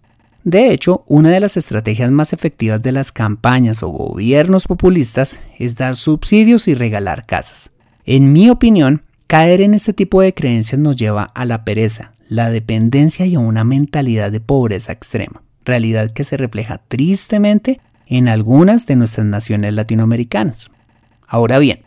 De 0.45 0.73
hecho, 0.73 1.05
una 1.09 1.31
de 1.31 1.41
las 1.41 1.57
estrategias 1.57 2.11
más 2.13 2.33
efectivas 2.33 2.81
de 2.81 2.93
las 2.93 3.11
campañas 3.11 3.83
o 3.83 3.89
gobiernos 3.89 4.69
populistas 4.69 5.41
es 5.59 5.75
dar 5.77 5.97
subsidios 5.97 6.69
y 6.69 6.75
regalar 6.75 7.27
casas. 7.27 7.73
En 8.05 8.33
mi 8.33 8.49
opinión, 8.49 9.03
caer 9.27 9.61
en 9.61 9.75
este 9.75 9.93
tipo 9.93 10.21
de 10.21 10.35
creencias 10.35 10.81
nos 10.81 10.95
lleva 10.95 11.25
a 11.35 11.45
la 11.45 11.65
pereza, 11.65 12.13
la 12.29 12.51
dependencia 12.51 13.27
y 13.27 13.35
a 13.35 13.41
una 13.41 13.65
mentalidad 13.65 14.31
de 14.31 14.39
pobreza 14.39 14.93
extrema, 14.93 15.43
realidad 15.67 16.13
que 16.13 16.25
se 16.25 16.37
refleja 16.37 16.81
tristemente 16.89 17.81
en 18.07 18.29
algunas 18.29 18.87
de 18.87 18.97
nuestras 18.97 19.27
naciones 19.27 19.75
latinoamericanas. 19.75 20.71
Ahora 21.27 21.59
bien, 21.59 21.81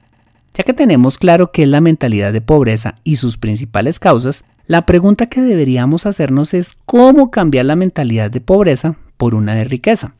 ya 0.54 0.64
que 0.64 0.74
tenemos 0.74 1.18
claro 1.18 1.52
qué 1.52 1.64
es 1.64 1.70
la 1.70 1.82
mentalidad 1.82 2.34
de 2.34 2.42
pobreza 2.42 2.96
y 3.04 3.16
sus 3.16 3.38
principales 3.38 4.00
causas, 4.00 4.44
la 4.68 4.86
pregunta 4.86 5.28
que 5.28 5.42
deberíamos 5.42 6.06
hacernos 6.06 6.54
es 6.54 6.76
cómo 6.86 7.32
cambiar 7.32 7.66
la 7.66 7.76
mentalidad 7.76 8.30
de 8.30 8.42
pobreza 8.42 8.98
por 9.18 9.34
una 9.34 9.56
de 9.56 9.64
riqueza. 9.64 10.14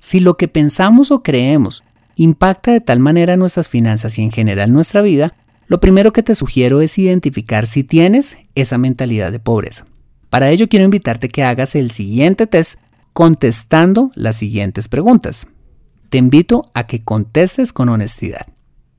Si 0.00 0.20
lo 0.20 0.36
que 0.36 0.48
pensamos 0.48 1.10
o 1.10 1.22
creemos 1.22 1.84
impacta 2.16 2.72
de 2.72 2.80
tal 2.80 2.98
manera 2.98 3.36
nuestras 3.36 3.68
finanzas 3.68 4.18
y 4.18 4.22
en 4.22 4.32
general 4.32 4.72
nuestra 4.72 5.02
vida, 5.02 5.34
lo 5.66 5.80
primero 5.80 6.12
que 6.12 6.22
te 6.22 6.34
sugiero 6.34 6.80
es 6.80 6.98
identificar 6.98 7.66
si 7.66 7.84
tienes 7.84 8.36
esa 8.54 8.78
mentalidad 8.78 9.32
de 9.32 9.38
pobreza. 9.38 9.86
Para 10.28 10.50
ello 10.50 10.68
quiero 10.68 10.84
invitarte 10.84 11.28
que 11.28 11.44
hagas 11.44 11.74
el 11.74 11.90
siguiente 11.90 12.46
test 12.46 12.78
contestando 13.14 14.10
las 14.16 14.36
siguientes 14.36 14.88
preguntas. 14.88 15.46
Te 16.10 16.18
invito 16.18 16.70
a 16.74 16.86
que 16.88 17.02
contestes 17.02 17.72
con 17.72 17.88
honestidad. 17.88 18.46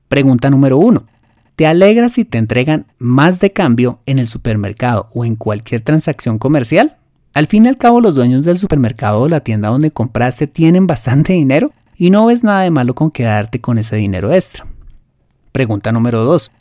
Pregunta 0.08 0.48
número 0.50 0.78
1. 0.78 1.06
¿Te 1.54 1.66
alegra 1.66 2.08
si 2.08 2.24
te 2.24 2.38
entregan 2.38 2.86
más 2.98 3.40
de 3.40 3.52
cambio 3.52 4.00
en 4.06 4.18
el 4.18 4.26
supermercado 4.26 5.10
o 5.14 5.26
en 5.26 5.36
cualquier 5.36 5.82
transacción 5.82 6.38
comercial? 6.38 6.96
Al 7.34 7.46
fin 7.46 7.66
y 7.66 7.68
al 7.68 7.76
cabo 7.76 8.00
los 8.00 8.14
dueños 8.14 8.42
del 8.42 8.56
supermercado 8.56 9.20
o 9.20 9.28
la 9.28 9.40
tienda 9.40 9.68
donde 9.68 9.90
compraste 9.90 10.46
tienen 10.46 10.86
bastante 10.86 11.34
dinero 11.34 11.72
y 11.94 12.08
no 12.08 12.26
ves 12.26 12.42
nada 12.42 12.62
de 12.62 12.70
malo 12.70 12.94
con 12.94 13.10
quedarte 13.10 13.60
con 13.60 13.76
ese 13.76 13.96
dinero 13.96 14.32
extra. 14.32 14.66
Pregunta 15.52 15.92
número 15.92 16.24
2. 16.24 16.52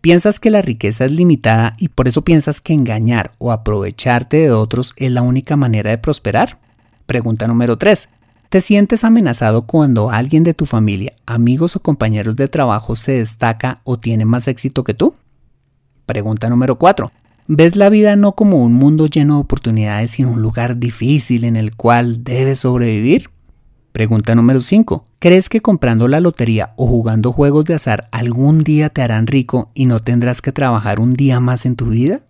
¿Piensas 0.00 0.40
que 0.40 0.50
la 0.50 0.62
riqueza 0.62 1.04
es 1.04 1.12
limitada 1.12 1.76
y 1.78 1.88
por 1.88 2.08
eso 2.08 2.22
piensas 2.22 2.60
que 2.60 2.72
engañar 2.72 3.30
o 3.38 3.52
aprovecharte 3.52 4.38
de 4.38 4.50
otros 4.50 4.94
es 4.96 5.12
la 5.12 5.22
única 5.22 5.54
manera 5.54 5.90
de 5.90 5.98
prosperar? 5.98 6.63
Pregunta 7.06 7.46
número 7.46 7.76
3. 7.76 8.08
¿Te 8.48 8.60
sientes 8.60 9.04
amenazado 9.04 9.62
cuando 9.62 10.10
alguien 10.10 10.44
de 10.44 10.54
tu 10.54 10.64
familia, 10.64 11.12
amigos 11.26 11.76
o 11.76 11.80
compañeros 11.80 12.36
de 12.36 12.48
trabajo 12.48 12.96
se 12.96 13.12
destaca 13.12 13.80
o 13.84 13.98
tiene 13.98 14.24
más 14.24 14.48
éxito 14.48 14.84
que 14.84 14.94
tú? 14.94 15.14
Pregunta 16.06 16.48
número 16.48 16.78
4. 16.78 17.10
¿Ves 17.46 17.76
la 17.76 17.90
vida 17.90 18.16
no 18.16 18.32
como 18.32 18.62
un 18.62 18.72
mundo 18.72 19.06
lleno 19.06 19.34
de 19.34 19.40
oportunidades, 19.40 20.12
sino 20.12 20.30
un 20.30 20.40
lugar 20.40 20.78
difícil 20.78 21.44
en 21.44 21.56
el 21.56 21.76
cual 21.76 22.24
debes 22.24 22.60
sobrevivir? 22.60 23.28
Pregunta 23.92 24.34
número 24.34 24.60
5. 24.60 25.04
¿Crees 25.18 25.48
que 25.48 25.60
comprando 25.60 26.08
la 26.08 26.20
lotería 26.20 26.72
o 26.76 26.86
jugando 26.86 27.32
juegos 27.32 27.64
de 27.66 27.74
azar 27.74 28.08
algún 28.12 28.64
día 28.64 28.88
te 28.88 29.02
harán 29.02 29.26
rico 29.26 29.70
y 29.74 29.86
no 29.86 30.00
tendrás 30.00 30.40
que 30.40 30.52
trabajar 30.52 31.00
un 31.00 31.14
día 31.14 31.38
más 31.38 31.66
en 31.66 31.76
tu 31.76 31.86
vida? 31.86 32.20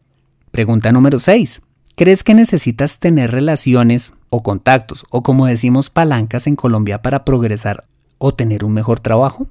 Pregunta 0.50 0.90
número 0.90 1.18
6. 1.18 1.62
¿Crees 1.96 2.24
que 2.24 2.34
necesitas 2.34 2.98
tener 2.98 3.30
relaciones 3.30 4.14
o 4.34 4.42
contactos 4.42 5.06
o 5.10 5.22
como 5.22 5.46
decimos 5.46 5.90
palancas 5.90 6.46
en 6.46 6.56
Colombia 6.56 7.02
para 7.02 7.24
progresar 7.24 7.84
o 8.18 8.34
tener 8.34 8.64
un 8.64 8.72
mejor 8.72 9.00
trabajo? 9.00 9.46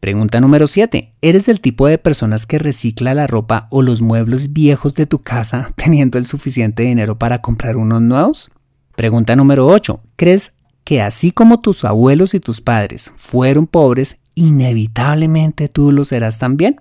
Pregunta 0.00 0.40
número 0.40 0.66
7. 0.66 1.14
¿Eres 1.20 1.46
del 1.46 1.60
tipo 1.60 1.86
de 1.86 1.98
personas 1.98 2.46
que 2.46 2.58
recicla 2.58 3.14
la 3.14 3.26
ropa 3.26 3.68
o 3.70 3.82
los 3.82 4.02
muebles 4.02 4.52
viejos 4.52 4.94
de 4.94 5.06
tu 5.06 5.20
casa 5.20 5.72
teniendo 5.76 6.18
el 6.18 6.26
suficiente 6.26 6.82
dinero 6.82 7.18
para 7.18 7.40
comprar 7.40 7.76
unos 7.76 8.02
nuevos? 8.02 8.50
Pregunta 8.96 9.36
número 9.36 9.66
8. 9.66 10.00
¿Crees 10.16 10.54
que 10.84 11.00
así 11.00 11.30
como 11.30 11.60
tus 11.60 11.84
abuelos 11.84 12.34
y 12.34 12.40
tus 12.40 12.60
padres 12.60 13.12
fueron 13.16 13.66
pobres, 13.66 14.18
inevitablemente 14.34 15.68
tú 15.68 15.92
lo 15.92 16.04
serás 16.04 16.38
también? 16.38 16.80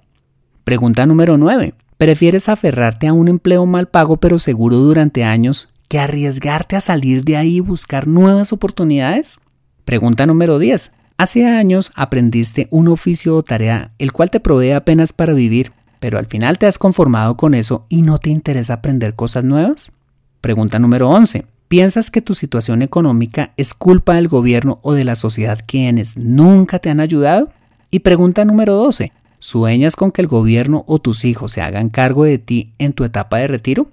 Pregunta 0.63 1.05
número 1.05 1.37
9. 1.37 1.75
¿Prefieres 1.97 2.49
aferrarte 2.49 3.07
a 3.07 3.13
un 3.13 3.27
empleo 3.27 3.65
mal 3.65 3.87
pago 3.87 4.17
pero 4.17 4.39
seguro 4.39 4.77
durante 4.77 5.23
años 5.23 5.69
que 5.91 5.99
arriesgarte 5.99 6.77
a 6.77 6.79
salir 6.79 7.25
de 7.25 7.35
ahí 7.35 7.57
y 7.57 7.59
buscar 7.59 8.07
nuevas 8.07 8.53
oportunidades? 8.53 9.41
Pregunta 9.83 10.25
número 10.25 10.57
10. 10.57 10.93
Hace 11.17 11.45
años 11.45 11.91
aprendiste 11.95 12.69
un 12.71 12.87
oficio 12.87 13.35
o 13.35 13.43
tarea 13.43 13.91
el 13.99 14.13
cual 14.13 14.29
te 14.29 14.39
provee 14.39 14.71
apenas 14.71 15.11
para 15.11 15.33
vivir, 15.33 15.73
pero 15.99 16.17
al 16.17 16.27
final 16.27 16.57
te 16.57 16.65
has 16.65 16.77
conformado 16.77 17.35
con 17.35 17.53
eso 17.53 17.87
y 17.89 18.03
no 18.03 18.19
te 18.19 18.29
interesa 18.29 18.75
aprender 18.75 19.15
cosas 19.15 19.43
nuevas? 19.43 19.91
Pregunta 20.39 20.79
número 20.79 21.09
11. 21.09 21.43
¿Piensas 21.67 22.09
que 22.09 22.21
tu 22.21 22.35
situación 22.35 22.81
económica 22.83 23.51
es 23.57 23.73
culpa 23.73 24.15
del 24.15 24.29
gobierno 24.29 24.79
o 24.83 24.93
de 24.93 25.03
la 25.03 25.15
sociedad 25.15 25.59
quienes 25.67 26.15
nunca 26.15 26.79
te 26.79 26.89
han 26.89 27.01
ayudado? 27.01 27.49
Y 27.89 27.99
pregunta 27.99 28.45
número 28.45 28.75
12. 28.75 29.11
¿Sueñas 29.39 29.97
con 29.97 30.13
que 30.13 30.21
el 30.21 30.29
gobierno 30.29 30.85
o 30.87 30.99
tus 30.99 31.25
hijos 31.25 31.51
se 31.51 31.61
hagan 31.61 31.89
cargo 31.89 32.23
de 32.23 32.37
ti 32.37 32.71
en 32.77 32.93
tu 32.93 33.03
etapa 33.03 33.39
de 33.39 33.47
retiro? 33.47 33.89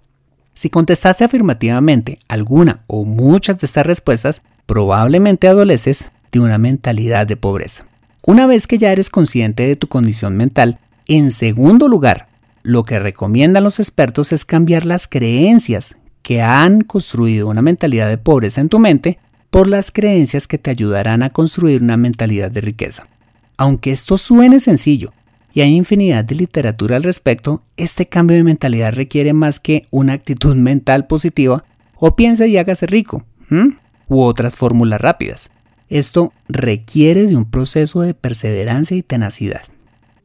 Si 0.59 0.71
contestaste 0.71 1.23
afirmativamente 1.23 2.19
alguna 2.27 2.81
o 2.88 3.05
muchas 3.05 3.59
de 3.59 3.67
estas 3.67 3.87
respuestas, 3.87 4.43
probablemente 4.67 5.47
adoleces 5.47 6.11
de 6.33 6.41
una 6.41 6.59
mentalidad 6.59 7.29
de 7.29 7.37
pobreza. 7.37 7.87
Una 8.27 8.45
vez 8.49 8.67
que 8.67 8.77
ya 8.77 8.91
eres 8.91 9.09
consciente 9.09 9.69
de 9.69 9.77
tu 9.77 9.87
condición 9.87 10.37
mental, 10.37 10.81
en 11.07 11.31
segundo 11.31 11.87
lugar, 11.87 12.27
lo 12.65 12.83
que 12.83 12.99
recomiendan 12.99 13.62
los 13.62 13.79
expertos 13.79 14.33
es 14.33 14.45
cambiar 14.45 14.85
las 14.85 15.07
creencias 15.07 15.97
que 16.23 16.43
han 16.43 16.81
construido 16.81 17.47
una 17.47 17.62
mentalidad 17.62 18.09
de 18.09 18.19
pobreza 18.19 18.61
en 18.61 18.69
tu 18.69 18.81
mente 18.81 19.21
por 19.50 19.69
las 19.69 19.93
creencias 19.93 20.49
que 20.49 20.59
te 20.59 20.71
ayudarán 20.71 21.23
a 21.23 21.31
construir 21.31 21.85
una 21.85 21.97
mentalidad 21.97 22.50
de 22.50 22.62
riqueza. 22.62 23.07
Aunque 23.59 23.93
esto 23.93 24.19
suene 24.19 24.59
sencillo, 24.59 25.12
y 25.52 25.61
hay 25.62 25.75
infinidad 25.75 26.25
de 26.25 26.35
literatura 26.35 26.97
al 26.97 27.02
respecto, 27.02 27.62
este 27.76 28.07
cambio 28.07 28.37
de 28.37 28.45
mentalidad 28.45 28.93
requiere 28.93 29.33
más 29.33 29.61
que 29.61 29.87
una 29.90 30.12
actitud 30.12 30.55
mental 30.57 31.07
positiva 31.07 31.64
o 31.97 32.14
piense 32.17 32.47
y 32.49 32.59
hágase 32.59 32.87
rico, 32.87 33.25
u 34.09 34.21
otras 34.21 34.57
fórmulas 34.57 35.00
rápidas. 35.00 35.50
Esto 35.88 36.33
requiere 36.49 37.26
de 37.26 37.37
un 37.37 37.50
proceso 37.50 38.02
de 38.02 38.14
perseverancia 38.14 38.97
y 38.97 39.02
tenacidad. 39.02 39.62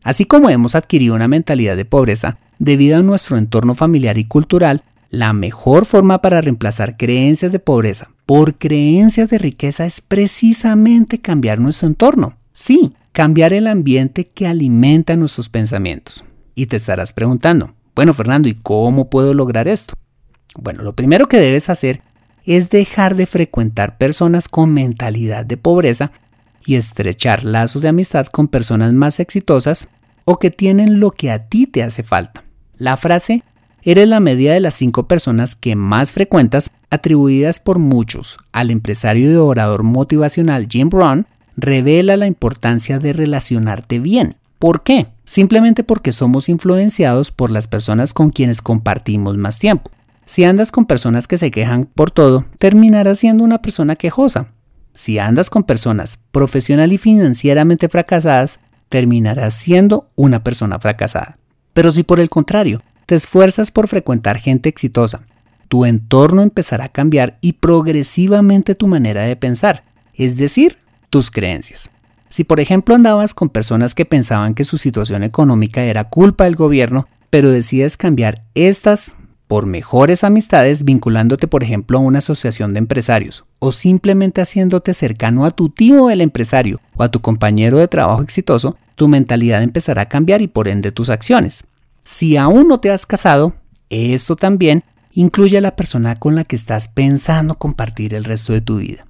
Así 0.03 0.25
como 0.25 0.49
hemos 0.49 0.75
adquirido 0.75 1.15
una 1.15 1.29
mentalidad 1.29 1.77
de 1.77 1.85
pobreza 1.85 2.37
debido 2.59 2.99
a 2.99 3.03
nuestro 3.03 3.37
entorno 3.37 3.73
familiar 3.73 4.17
y 4.17 4.25
cultural, 4.25 4.83
La 5.13 5.31
mejor 5.31 5.85
forma 5.85 6.23
para 6.23 6.41
reemplazar 6.41 6.97
creencias 6.97 7.51
de 7.51 7.59
pobreza 7.59 8.09
por 8.25 8.55
creencias 8.55 9.29
de 9.29 9.37
riqueza 9.37 9.85
es 9.85 10.01
precisamente 10.01 11.19
cambiar 11.19 11.59
nuestro 11.59 11.87
entorno. 11.87 12.35
Sí, 12.53 12.93
cambiar 13.13 13.51
el 13.51 13.65
ambiente 13.65 14.29
que 14.29 14.45
alimenta 14.45 15.15
nuestros 15.15 15.49
pensamientos. 15.49 16.23
Y 16.53 16.67
te 16.67 16.77
estarás 16.77 17.11
preguntando, 17.11 17.73
bueno 17.95 18.13
Fernando, 18.13 18.47
¿y 18.47 18.53
cómo 18.53 19.09
puedo 19.09 19.33
lograr 19.33 19.67
esto? 19.67 19.95
Bueno, 20.55 20.83
lo 20.83 20.95
primero 20.95 21.27
que 21.27 21.39
debes 21.39 21.71
hacer 21.71 22.01
es 22.45 22.69
dejar 22.69 23.15
de 23.15 23.25
frecuentar 23.25 23.97
personas 23.97 24.47
con 24.47 24.71
mentalidad 24.71 25.47
de 25.47 25.57
pobreza 25.57 26.11
y 26.63 26.75
estrechar 26.75 27.43
lazos 27.43 27.81
de 27.81 27.89
amistad 27.89 28.27
con 28.27 28.47
personas 28.47 28.93
más 28.93 29.19
exitosas 29.19 29.87
o 30.23 30.37
que 30.37 30.51
tienen 30.51 30.99
lo 30.99 31.09
que 31.09 31.31
a 31.31 31.47
ti 31.47 31.65
te 31.65 31.81
hace 31.81 32.03
falta. 32.03 32.43
La 32.77 32.97
frase 32.97 33.43
eres 33.81 34.07
la 34.07 34.19
media 34.19 34.53
de 34.53 34.59
las 34.59 34.75
cinco 34.75 35.07
personas 35.07 35.55
que 35.55 35.75
más 35.75 36.11
frecuentas, 36.11 36.69
atribuidas 36.91 37.59
por 37.59 37.79
muchos 37.79 38.37
al 38.51 38.69
empresario 38.69 39.31
y 39.31 39.35
orador 39.35 39.81
motivacional 39.81 40.67
Jim 40.69 40.89
Brown, 40.89 41.25
revela 41.55 42.17
la 42.17 42.27
importancia 42.27 42.99
de 42.99 43.13
relacionarte 43.13 43.99
bien. 43.99 44.35
¿Por 44.59 44.83
qué? 44.83 45.07
Simplemente 45.25 45.83
porque 45.83 46.11
somos 46.11 46.49
influenciados 46.49 47.31
por 47.31 47.51
las 47.51 47.67
personas 47.67 48.13
con 48.13 48.29
quienes 48.29 48.61
compartimos 48.61 49.37
más 49.37 49.59
tiempo. 49.59 49.91
Si 50.25 50.45
andas 50.45 50.71
con 50.71 50.85
personas 50.85 51.27
que 51.27 51.37
se 51.37 51.51
quejan 51.51 51.85
por 51.85 52.11
todo, 52.11 52.45
terminarás 52.59 53.19
siendo 53.19 53.43
una 53.43 53.61
persona 53.61 53.95
quejosa. 53.95 54.47
Si 54.93 55.19
andas 55.19 55.49
con 55.49 55.63
personas 55.63 56.17
profesional 56.31 56.93
y 56.93 56.97
financieramente 56.97 57.89
fracasadas, 57.89 58.59
terminarás 58.89 59.53
siendo 59.53 60.07
una 60.15 60.43
persona 60.43 60.79
fracasada. 60.79 61.37
Pero 61.73 61.91
si 61.91 62.03
por 62.03 62.19
el 62.19 62.29
contrario, 62.29 62.81
te 63.05 63.15
esfuerzas 63.15 63.71
por 63.71 63.87
frecuentar 63.87 64.37
gente 64.37 64.69
exitosa, 64.69 65.23
tu 65.67 65.85
entorno 65.85 66.43
empezará 66.43 66.85
a 66.85 66.89
cambiar 66.89 67.39
y 67.41 67.53
progresivamente 67.53 68.75
tu 68.75 68.87
manera 68.87 69.23
de 69.23 69.35
pensar, 69.35 69.83
es 70.13 70.37
decir, 70.37 70.77
tus 71.13 71.29
creencias. 71.29 71.91
Si 72.27 72.43
por 72.43 72.59
ejemplo 72.59 72.95
andabas 72.95 73.35
con 73.35 73.49
personas 73.49 73.93
que 73.93 74.03
pensaban 74.03 74.55
que 74.55 74.65
su 74.65 74.79
situación 74.79 75.21
económica 75.21 75.83
era 75.83 76.05
culpa 76.09 76.45
del 76.45 76.55
gobierno, 76.55 77.07
pero 77.29 77.51
decides 77.51 77.97
cambiar 77.97 78.41
estas 78.55 79.15
por 79.47 79.67
mejores 79.67 80.23
amistades 80.23 80.83
vinculándote 80.83 81.47
por 81.47 81.61
ejemplo 81.61 81.99
a 81.99 82.01
una 82.01 82.17
asociación 82.17 82.73
de 82.73 82.79
empresarios 82.79 83.45
o 83.59 83.71
simplemente 83.71 84.41
haciéndote 84.41 84.95
cercano 84.95 85.45
a 85.45 85.51
tu 85.51 85.69
tío 85.69 86.09
el 86.09 86.19
empresario 86.19 86.81
o 86.95 87.03
a 87.03 87.11
tu 87.11 87.21
compañero 87.21 87.77
de 87.77 87.87
trabajo 87.87 88.23
exitoso, 88.23 88.75
tu 88.95 89.07
mentalidad 89.07 89.61
empezará 89.61 90.01
a 90.01 90.09
cambiar 90.09 90.41
y 90.41 90.47
por 90.47 90.67
ende 90.67 90.91
tus 90.91 91.11
acciones. 91.11 91.63
Si 92.03 92.37
aún 92.37 92.67
no 92.67 92.79
te 92.79 92.89
has 92.89 93.05
casado, 93.05 93.53
esto 93.91 94.35
también 94.35 94.83
incluye 95.11 95.59
a 95.59 95.61
la 95.61 95.75
persona 95.75 96.19
con 96.19 96.33
la 96.33 96.43
que 96.43 96.55
estás 96.55 96.87
pensando 96.87 97.59
compartir 97.59 98.15
el 98.15 98.23
resto 98.23 98.51
de 98.51 98.61
tu 98.61 98.77
vida. 98.77 99.05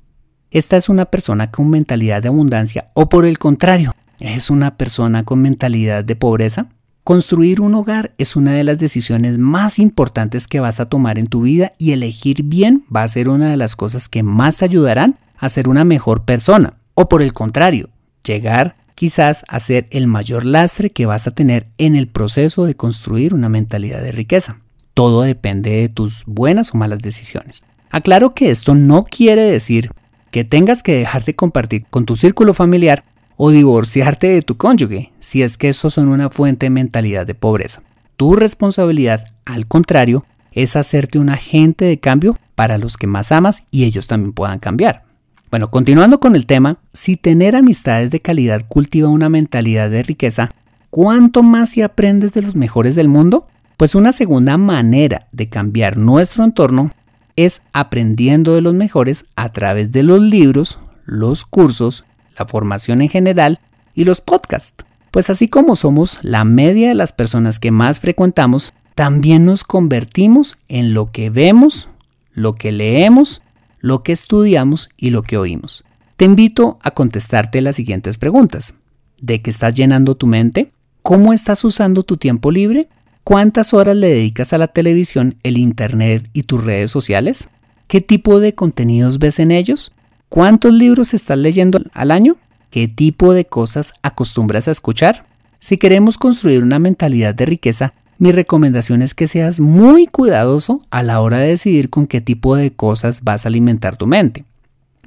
Esta 0.53 0.77
es 0.77 0.87
una 0.87 1.05
persona 1.05 1.49
con 1.49 1.71
mentalidad 1.71 2.21
de 2.21 2.27
abundancia 2.27 2.85
o 2.93 3.09
por 3.09 3.25
el 3.25 3.39
contrario, 3.39 3.95
es 4.19 4.51
una 4.51 4.77
persona 4.77 5.23
con 5.23 5.41
mentalidad 5.41 6.03
de 6.03 6.15
pobreza. 6.15 6.67
Construir 7.03 7.59
un 7.59 7.73
hogar 7.73 8.13
es 8.19 8.35
una 8.35 8.51
de 8.51 8.63
las 8.63 8.77
decisiones 8.77 9.39
más 9.39 9.79
importantes 9.79 10.47
que 10.47 10.59
vas 10.59 10.79
a 10.79 10.85
tomar 10.85 11.17
en 11.17 11.25
tu 11.25 11.41
vida 11.41 11.73
y 11.79 11.91
elegir 11.91 12.43
bien 12.43 12.85
va 12.95 13.01
a 13.01 13.07
ser 13.07 13.29
una 13.29 13.49
de 13.49 13.57
las 13.57 13.75
cosas 13.75 14.07
que 14.07 14.21
más 14.21 14.57
te 14.57 14.65
ayudarán 14.65 15.17
a 15.37 15.49
ser 15.49 15.67
una 15.67 15.85
mejor 15.85 16.23
persona. 16.23 16.75
O 16.93 17.09
por 17.09 17.23
el 17.23 17.33
contrario, 17.33 17.89
llegar 18.23 18.75
quizás 18.93 19.45
a 19.47 19.59
ser 19.59 19.87
el 19.89 20.05
mayor 20.05 20.45
lastre 20.45 20.91
que 20.91 21.07
vas 21.07 21.25
a 21.25 21.31
tener 21.31 21.65
en 21.79 21.95
el 21.95 22.07
proceso 22.07 22.65
de 22.65 22.75
construir 22.75 23.33
una 23.33 23.49
mentalidad 23.49 24.03
de 24.03 24.11
riqueza. 24.11 24.59
Todo 24.93 25.23
depende 25.23 25.71
de 25.71 25.89
tus 25.89 26.25
buenas 26.27 26.75
o 26.75 26.77
malas 26.77 26.99
decisiones. 26.99 27.63
Aclaro 27.89 28.35
que 28.35 28.51
esto 28.51 28.75
no 28.75 29.03
quiere 29.03 29.41
decir 29.41 29.89
que 30.33 30.43
tengas 30.43 30.81
que 30.81 30.95
dejar 30.95 31.23
de 31.23 31.35
compartir 31.35 31.85
con 31.91 32.05
tu 32.05 32.15
círculo 32.15 32.55
familiar 32.55 33.05
o 33.37 33.51
divorciarte 33.51 34.27
de 34.27 34.41
tu 34.41 34.57
cónyuge, 34.57 35.11
si 35.19 35.43
es 35.43 35.57
que 35.57 35.69
esos 35.69 35.93
son 35.93 36.07
una 36.07 36.31
fuente 36.31 36.65
de 36.65 36.71
mentalidad 36.71 37.27
de 37.27 37.35
pobreza. 37.35 37.83
Tu 38.17 38.35
responsabilidad, 38.35 39.27
al 39.45 39.67
contrario, 39.67 40.25
es 40.51 40.75
hacerte 40.75 41.19
un 41.19 41.29
agente 41.29 41.85
de 41.85 41.99
cambio 41.99 42.35
para 42.55 42.79
los 42.79 42.97
que 42.97 43.05
más 43.05 43.31
amas 43.31 43.65
y 43.69 43.83
ellos 43.83 44.07
también 44.07 44.33
puedan 44.33 44.57
cambiar. 44.57 45.03
Bueno, 45.51 45.69
continuando 45.69 46.19
con 46.19 46.35
el 46.35 46.47
tema, 46.47 46.79
si 46.93 47.15
tener 47.15 47.55
amistades 47.55 48.09
de 48.09 48.19
calidad 48.19 48.65
cultiva 48.67 49.09
una 49.09 49.29
mentalidad 49.29 49.91
de 49.91 50.01
riqueza, 50.01 50.49
¿cuánto 50.89 51.43
más 51.43 51.69
si 51.69 51.83
aprendes 51.83 52.33
de 52.33 52.41
los 52.41 52.55
mejores 52.55 52.95
del 52.95 53.07
mundo? 53.07 53.45
Pues 53.77 53.93
una 53.93 54.11
segunda 54.11 54.57
manera 54.57 55.27
de 55.31 55.47
cambiar 55.47 55.97
nuestro 55.97 56.43
entorno 56.43 56.89
es 57.35 57.63
aprendiendo 57.73 58.55
de 58.55 58.61
los 58.61 58.73
mejores 58.73 59.25
a 59.35 59.51
través 59.51 59.91
de 59.91 60.03
los 60.03 60.21
libros, 60.21 60.79
los 61.05 61.45
cursos 61.45 62.05
la 62.37 62.45
formación 62.45 63.01
en 63.01 63.09
general 63.09 63.59
y 63.93 64.03
los 64.03 64.21
podcasts. 64.21 64.85
Pues 65.11 65.29
así 65.29 65.47
como 65.47 65.75
somos 65.75 66.19
la 66.23 66.43
media 66.43 66.89
de 66.89 66.95
las 66.95 67.11
personas 67.11 67.59
que 67.59 67.71
más 67.71 67.99
frecuentamos, 67.99 68.73
también 68.95 69.45
nos 69.45 69.63
convertimos 69.63 70.57
en 70.67 70.93
lo 70.93 71.11
que 71.11 71.29
vemos, 71.29 71.89
lo 72.31 72.53
que 72.53 72.71
leemos, 72.71 73.41
lo 73.79 74.03
que 74.03 74.11
estudiamos 74.11 74.89
y 74.97 75.11
lo 75.11 75.23
que 75.23 75.37
oímos. 75.37 75.83
Te 76.15 76.25
invito 76.25 76.79
a 76.81 76.91
contestarte 76.91 77.61
las 77.61 77.75
siguientes 77.75 78.17
preguntas. 78.17 78.75
¿De 79.19 79.41
qué 79.41 79.49
estás 79.49 79.73
llenando 79.73 80.15
tu 80.15 80.27
mente? 80.27 80.71
¿Cómo 81.01 81.33
estás 81.33 81.63
usando 81.63 82.03
tu 82.03 82.17
tiempo 82.17 82.49
libre? 82.49 82.87
¿Cuántas 83.23 83.73
horas 83.73 83.95
le 83.95 84.09
dedicas 84.09 84.51
a 84.51 84.57
la 84.57 84.67
televisión, 84.67 85.35
el 85.43 85.57
Internet 85.57 86.29
y 86.33 86.43
tus 86.43 86.61
redes 86.61 86.91
sociales? 86.91 87.47
¿Qué 87.87 88.01
tipo 88.01 88.41
de 88.41 88.53
contenidos 88.53 89.17
ves 89.17 89.39
en 89.39 89.51
ellos? 89.51 89.95
¿Cuántos 90.27 90.73
libros 90.73 91.13
estás 91.13 91.37
leyendo 91.37 91.79
al 91.93 92.11
año? 92.11 92.35
¿Qué 92.69 92.89
tipo 92.89 93.33
de 93.33 93.45
cosas 93.45 93.93
acostumbras 94.01 94.67
a 94.67 94.71
escuchar? 94.71 95.25
Si 95.61 95.77
queremos 95.77 96.17
construir 96.17 96.63
una 96.63 96.79
mentalidad 96.79 97.33
de 97.33 97.45
riqueza, 97.45 97.93
mi 98.17 98.33
recomendación 98.33 99.01
es 99.01 99.15
que 99.15 99.27
seas 99.27 99.61
muy 99.61 100.05
cuidadoso 100.07 100.81
a 100.91 101.01
la 101.01 101.21
hora 101.21 101.37
de 101.37 101.47
decidir 101.47 101.89
con 101.89 102.07
qué 102.07 102.19
tipo 102.19 102.57
de 102.57 102.73
cosas 102.73 103.23
vas 103.23 103.45
a 103.45 103.47
alimentar 103.47 103.95
tu 103.95 104.05
mente. 104.05 104.43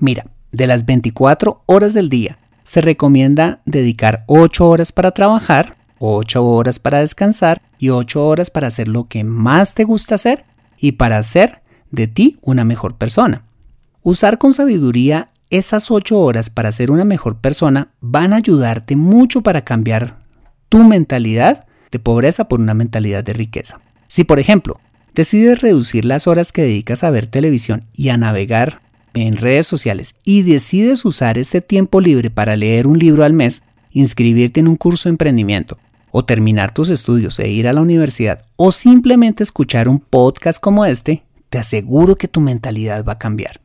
Mira, 0.01 0.27
de 0.53 0.67
las 0.67 0.87
24 0.87 1.63
horas 1.67 1.93
del 1.93 2.09
día, 2.09 2.39
se 2.63 2.81
recomienda 2.81 3.61
dedicar 3.67 4.25
8 4.27 4.67
horas 4.67 4.91
para 4.91 5.11
trabajar, 5.11 5.76
8 5.99 6.45
horas 6.45 6.79
para 6.79 7.01
descansar 7.01 7.63
y 7.79 7.91
8 7.91 8.27
horas 8.27 8.51
para 8.51 8.69
hacer 8.69 8.89
lo 8.89 9.09
que 9.09 9.25
más 9.25 9.75
te 9.75 9.85
gusta 9.85 10.15
hacer 10.15 10.45
y 10.79 10.93
para 10.93 11.19
hacer 11.19 11.63
de 11.91 12.07
ti 12.07 12.39
una 12.43 12.65
mejor 12.65 12.97
persona. 12.97 13.45
Usar 14.03 14.39
con 14.39 14.53
sabiduría 14.53 15.29
esas 15.51 15.91
8 15.91 16.19
horas 16.19 16.51
para 16.51 16.73
ser 16.73 16.91
una 16.91 17.05
mejor 17.05 17.39
persona 17.39 17.89
van 18.01 18.33
a 18.33 18.37
ayudarte 18.37 18.97
mucho 18.97 19.43
para 19.43 19.63
cambiar 19.63 20.19
tu 20.69 20.85
mentalidad 20.85 21.67
de 21.91 21.99
pobreza 21.99 22.49
por 22.49 22.61
una 22.61 22.75
mentalidad 22.75 23.25
de 23.25 23.33
riqueza. 23.33 23.81
Si 24.09 24.25
por 24.25 24.39
ejemplo 24.39 24.81
decides 25.15 25.61
reducir 25.61 26.05
las 26.05 26.27
horas 26.27 26.53
que 26.53 26.63
dedicas 26.63 27.05
a 27.05 27.11
ver 27.11 27.27
televisión 27.27 27.87
y 27.95 28.11
a 28.11 28.17
navegar 28.17 28.83
en 29.15 29.37
redes 29.37 29.67
sociales 29.67 30.17
y 30.25 30.43
decides 30.43 31.05
usar 31.05 31.39
ese 31.39 31.61
tiempo 31.63 32.01
libre 32.01 32.31
para 32.31 32.55
leer 32.55 32.87
un 32.87 32.99
libro 32.99 33.25
al 33.25 33.33
mes, 33.33 33.63
inscribirte 33.93 34.61
en 34.61 34.69
un 34.69 34.77
curso 34.77 35.09
de 35.09 35.15
emprendimiento 35.15 35.79
o 36.19 36.25
terminar 36.25 36.73
tus 36.73 36.89
estudios 36.89 37.39
e 37.41 37.49
ir 37.51 37.69
a 37.69 37.75
la 37.75 37.83
universidad 37.83 38.43
o 38.57 38.73
simplemente 38.73 39.43
escuchar 39.43 39.87
un 39.87 40.01
podcast 40.01 40.59
como 40.59 40.87
este, 40.87 41.25
te 41.51 41.59
aseguro 41.59 42.17
que 42.17 42.27
tu 42.27 42.41
mentalidad 42.41 43.05
va 43.05 43.13
a 43.13 43.19
cambiar. 43.19 43.61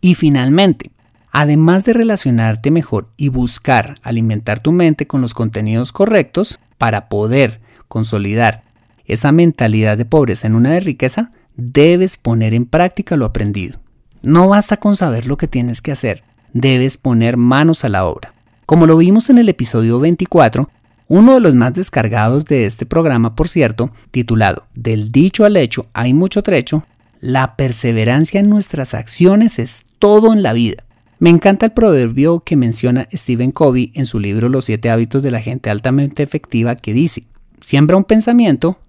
Y 0.00 0.14
finalmente, 0.14 0.92
además 1.32 1.84
de 1.84 1.94
relacionarte 1.94 2.70
mejor 2.70 3.08
y 3.16 3.28
buscar 3.28 3.96
alimentar 4.04 4.60
tu 4.60 4.70
mente 4.70 5.08
con 5.08 5.20
los 5.20 5.34
contenidos 5.34 5.90
correctos 5.90 6.60
para 6.78 7.08
poder 7.08 7.60
consolidar 7.88 8.62
esa 9.06 9.32
mentalidad 9.32 9.98
de 9.98 10.04
pobreza 10.04 10.46
en 10.46 10.54
una 10.54 10.70
de 10.70 10.78
riqueza, 10.78 11.32
debes 11.56 12.16
poner 12.16 12.54
en 12.54 12.66
práctica 12.66 13.16
lo 13.16 13.24
aprendido. 13.24 13.80
No 14.22 14.46
basta 14.46 14.76
con 14.76 14.96
saber 14.96 15.26
lo 15.26 15.36
que 15.36 15.48
tienes 15.48 15.82
que 15.82 15.90
hacer, 15.90 16.22
debes 16.52 16.98
poner 16.98 17.36
manos 17.36 17.84
a 17.84 17.88
la 17.88 18.06
obra. 18.06 18.32
Como 18.64 18.86
lo 18.86 18.96
vimos 18.96 19.28
en 19.28 19.38
el 19.38 19.48
episodio 19.48 19.98
24, 19.98 20.70
uno 21.08 21.34
de 21.34 21.40
los 21.40 21.54
más 21.54 21.74
descargados 21.74 22.44
de 22.44 22.66
este 22.66 22.84
programa, 22.84 23.34
por 23.34 23.48
cierto, 23.48 23.92
titulado 24.10 24.66
Del 24.74 25.12
dicho 25.12 25.44
al 25.44 25.56
hecho 25.56 25.86
hay 25.92 26.14
mucho 26.14 26.42
trecho, 26.42 26.84
la 27.20 27.56
perseverancia 27.56 28.40
en 28.40 28.50
nuestras 28.50 28.94
acciones 28.94 29.58
es 29.58 29.86
todo 29.98 30.32
en 30.32 30.42
la 30.42 30.52
vida. 30.52 30.84
Me 31.18 31.30
encanta 31.30 31.66
el 31.66 31.72
proverbio 31.72 32.40
que 32.40 32.56
menciona 32.56 33.08
Stephen 33.14 33.52
Covey 33.52 33.90
en 33.94 34.04
su 34.04 34.18
libro 34.18 34.48
Los 34.48 34.66
siete 34.66 34.90
hábitos 34.90 35.22
de 35.22 35.30
la 35.30 35.40
gente 35.40 35.70
altamente 35.70 36.22
efectiva 36.22 36.76
que 36.76 36.92
dice, 36.92 37.24
siembra 37.60 37.96
un 37.96 38.04
pensamiento 38.04 38.80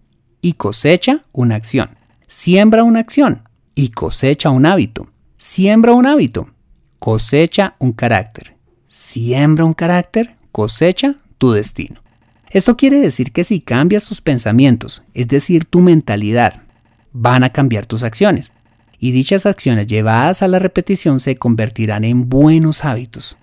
y 0.41 0.53
cosecha 0.53 1.23
una 1.31 1.55
acción. 1.55 1.91
Siembra 2.27 2.83
una 2.83 2.99
acción 2.99 3.43
y 3.75 3.89
cosecha 3.89 4.49
un 4.49 4.65
hábito. 4.65 5.07
Siembra 5.37 5.93
un 5.93 6.05
hábito, 6.05 6.47
cosecha 6.99 7.75
un 7.79 7.93
carácter. 7.93 8.55
Siembra 8.87 9.63
un 9.63 9.73
carácter, 9.73 10.35
cosecha 10.51 11.15
tu 11.37 11.51
destino. 11.51 12.06
Esto 12.49 12.77
quiere 12.77 12.99
decir 12.99 13.31
que 13.31 13.43
si 13.43 13.59
cambias 13.59 14.05
tus 14.05 14.21
pensamientos, 14.21 15.03
es 15.13 15.27
decir, 15.27 15.65
tu 15.65 15.81
mentalidad, 15.81 16.61
van 17.11 17.43
a 17.43 17.51
cambiar 17.51 17.85
tus 17.85 18.03
acciones. 18.03 18.53
Y 18.99 19.11
dichas 19.11 19.45
acciones 19.45 19.87
llevadas 19.87 20.41
a 20.41 20.47
la 20.47 20.59
repetición 20.59 21.19
se 21.19 21.37
convertirán 21.37 22.03
en 22.03 22.29
buenos 22.29 22.85
hábitos. 22.85 23.37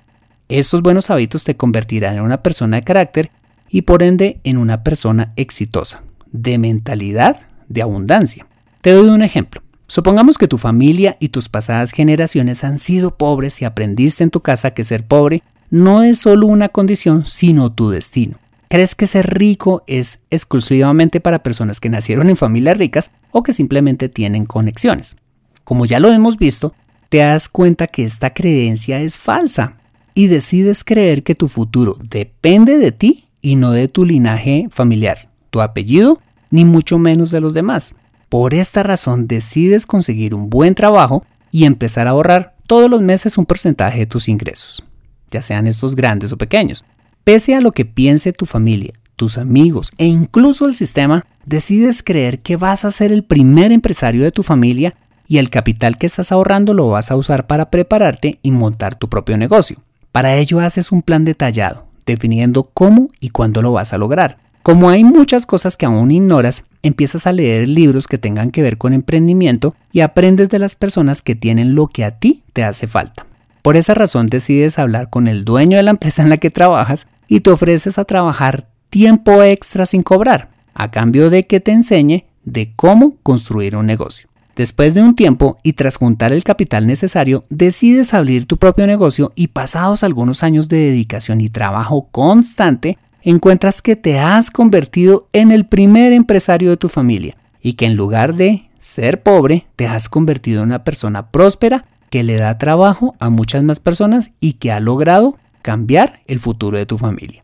Estos 0.49 0.83
buenos 0.83 1.11
hábitos 1.11 1.45
te 1.45 1.57
convertirán 1.57 2.17
en 2.17 2.23
una 2.23 2.43
persona 2.43 2.77
de 2.77 2.83
carácter 2.83 3.31
y 3.69 3.83
por 3.83 4.03
ende 4.03 4.41
en 4.45 4.59
una 4.59 4.83
persona 4.83 5.33
exitosa, 5.37 6.03
de 6.33 6.59
mentalidad 6.59 7.39
de 7.69 7.83
abundancia. 7.83 8.47
Te 8.81 8.93
doy 8.93 9.09
un 9.09 9.23
ejemplo. 9.23 9.63
Supongamos 9.87 10.39
que 10.39 10.49
tu 10.49 10.59
familia 10.59 11.17
y 11.21 11.29
tus 11.29 11.49
pasadas 11.49 11.93
generaciones 11.93 12.65
han 12.65 12.79
sido 12.79 13.17
pobres 13.17 13.61
y 13.61 13.65
aprendiste 13.65 14.25
en 14.25 14.31
tu 14.31 14.41
casa 14.41 14.73
que 14.73 14.85
ser 14.85 15.07
pobre 15.07 15.43
no 15.71 16.03
es 16.03 16.19
solo 16.19 16.47
una 16.47 16.69
condición, 16.69 17.25
sino 17.25 17.73
tu 17.73 17.91
destino. 17.91 18.39
¿Crees 18.75 18.97
que 18.97 19.07
ser 19.07 19.33
rico 19.39 19.85
es 19.87 20.25
exclusivamente 20.31 21.21
para 21.21 21.45
personas 21.45 21.79
que 21.79 21.89
nacieron 21.89 22.29
en 22.29 22.37
familias 22.37 22.77
ricas 22.77 23.13
o 23.31 23.45
que 23.45 23.53
simplemente 23.53 24.09
tienen 24.09 24.47
conexiones? 24.47 25.15
Como 25.63 25.87
ya 25.87 26.01
lo 26.01 26.11
hemos 26.11 26.39
visto, 26.39 26.75
te 27.09 27.19
das 27.19 27.49
cuenta 27.49 27.87
que 27.87 28.03
esta 28.03 28.35
creencia 28.35 29.01
es 29.01 29.17
falsa 29.17 29.77
y 30.13 30.27
decides 30.27 30.83
creer 30.83 31.23
que 31.23 31.37
tu 31.37 31.47
futuro 31.47 31.97
depende 32.03 32.77
de 32.77 32.91
ti 32.91 33.29
y 33.41 33.55
no 33.55 33.71
de 33.71 33.87
tu 33.87 34.05
linaje 34.05 34.67
familiar, 34.73 35.29
tu 35.51 35.61
apellido, 35.61 36.21
ni 36.51 36.65
mucho 36.65 36.99
menos 36.99 37.31
de 37.31 37.41
los 37.41 37.55
demás. 37.55 37.95
Por 38.29 38.55
esta 38.55 38.83
razón 38.83 39.29
decides 39.29 39.87
conseguir 39.87 40.35
un 40.35 40.51
buen 40.51 40.75
trabajo 40.75 41.25
y 41.53 41.65
empezar 41.67 42.09
a 42.09 42.11
ahorrar 42.11 42.57
todos 42.67 42.91
los 42.91 43.03
meses 43.03 43.39
un 43.39 43.47
porcentaje 43.47 44.01
de 44.01 44.07
tus 44.07 44.29
ingresos, 44.29 44.83
ya 45.31 45.43
sean 45.43 45.69
estos 45.69 45.95
grandes 45.95 46.33
o 46.33 46.39
pequeños. 46.39 46.85
Pese 47.25 47.55
a 47.55 47.63
lo 47.63 47.73
que 47.73 47.87
piense 47.87 48.35
tu 48.35 48.45
familia, 48.45 48.93
tus 49.17 49.39
amigos 49.39 49.93
e 49.97 50.05
incluso 50.05 50.67
el 50.67 50.75
sistema, 50.75 51.25
decides 51.47 52.03
creer 52.03 52.41
que 52.41 52.57
vas 52.57 52.85
a 52.85 52.91
ser 52.91 53.13
el 53.13 53.25
primer 53.25 53.73
empresario 53.73 54.23
de 54.23 54.31
tu 54.31 54.43
familia 54.43 54.95
y 55.27 55.39
el 55.39 55.49
capital 55.49 55.97
que 55.97 56.05
estás 56.05 56.33
ahorrando 56.33 56.75
lo 56.75 56.91
vas 56.91 57.11
a 57.11 57.17
usar 57.17 57.47
para 57.47 57.71
prepararte 57.71 58.41
y 58.43 58.51
montar 58.51 58.95
tu 58.97 59.09
propio 59.09 59.39
negocio. 59.39 59.79
Para 60.13 60.37
ello 60.37 60.61
haces 60.61 60.93
un 60.93 61.01
plan 61.01 61.25
detallado, 61.25 61.87
definiendo 62.05 62.65
cómo 62.75 63.09
y 63.21 63.31
cuándo 63.31 63.63
lo 63.63 63.73
vas 63.73 63.95
a 63.95 63.99
lograr. 63.99 64.37
Como 64.63 64.91
hay 64.91 65.03
muchas 65.03 65.47
cosas 65.47 65.79
que 65.79 65.87
aún 65.87 66.11
ignoras, 66.11 66.65
empiezas 66.83 67.27
a 67.27 67.33
leer 67.33 67.67
libros 67.71 68.07
que 68.07 68.19
tengan 68.19 68.51
que 68.51 68.61
ver 68.61 68.77
con 68.77 68.93
emprendimiento 68.93 69.75
y 69.93 70.01
aprendes 70.01 70.51
de 70.51 70.59
las 70.59 70.75
personas 70.75 71.23
que 71.23 71.35
tienen 71.35 71.75
lo 71.75 71.87
que 71.87 72.05
a 72.05 72.19
ti 72.19 72.43
te 72.53 72.65
hace 72.65 72.87
falta. 72.87 73.25
Por 73.65 73.79
esa 73.79 73.95
razón 73.95 74.27
decides 74.27 74.79
hablar 74.79 75.09
con 75.09 75.27
el 75.27 75.47
dueño 75.47 75.79
de 75.79 75.83
la 75.83 75.93
empresa 75.93 76.23
en 76.23 76.29
la 76.29 76.37
que 76.37 76.51
trabajas 76.51 77.07
y 77.29 77.41
te 77.41 77.51
ofreces 77.51 77.99
a 77.99 78.05
trabajar 78.05 78.69
tiempo 78.91 79.43
extra 79.43 79.87
sin 79.87 80.03
cobrar, 80.03 80.51
a 80.75 80.91
cambio 80.91 81.31
de 81.31 81.47
que 81.47 81.61
te 81.61 81.73
enseñe 81.73 82.27
de 82.45 82.73
cómo 82.77 83.17
construir 83.23 83.77
un 83.77 83.87
negocio. 83.87 84.29
Después 84.57 84.95
de 84.95 85.03
un 85.03 85.17
tiempo 85.17 85.59
y 85.65 85.73
tras 85.73 85.97
juntar 85.97 86.33
el 86.33 86.45
capital 86.45 86.87
necesario, 86.87 87.45
decides 87.51 88.15
abrir 88.15 88.47
tu 88.47 88.57
propio 88.57 88.87
negocio 88.87 89.33
y 89.35 89.49
pasados 89.49 90.05
algunos 90.05 90.45
años 90.45 90.69
de 90.69 90.77
dedicación 90.77 91.41
y 91.41 91.49
trabajo 91.49 92.09
constante, 92.13 92.99
encuentras 93.23 93.83
que 93.83 93.97
te 93.97 94.21
has 94.21 94.53
convertido 94.53 95.29
en 95.33 95.51
el 95.51 95.67
primer 95.67 96.13
empresario 96.13 96.71
de 96.71 96.77
tu 96.77 96.89
familia 96.89 97.37
y 97.61 97.73
que 97.73 97.87
en 97.87 97.97
lugar 97.97 98.35
de 98.35 98.69
ser 98.79 99.23
pobre, 99.23 99.67
te 99.75 99.89
has 99.89 100.09
convertido 100.09 100.63
en 100.63 100.69
una 100.69 100.85
persona 100.85 101.31
próspera 101.31 101.87
que 102.11 102.23
le 102.23 102.37
da 102.37 102.59
trabajo 102.59 103.17
a 103.19 103.31
muchas 103.31 103.65
más 103.65 103.81
personas 103.81 104.31
y 104.39 104.53
que 104.55 104.71
ha 104.71 104.79
logrado 104.79 105.37
cambiar 105.65 106.21
el 106.27 106.39
futuro 106.41 106.77
de 106.77 106.85
tu 106.85 106.99
familia. 106.99 107.43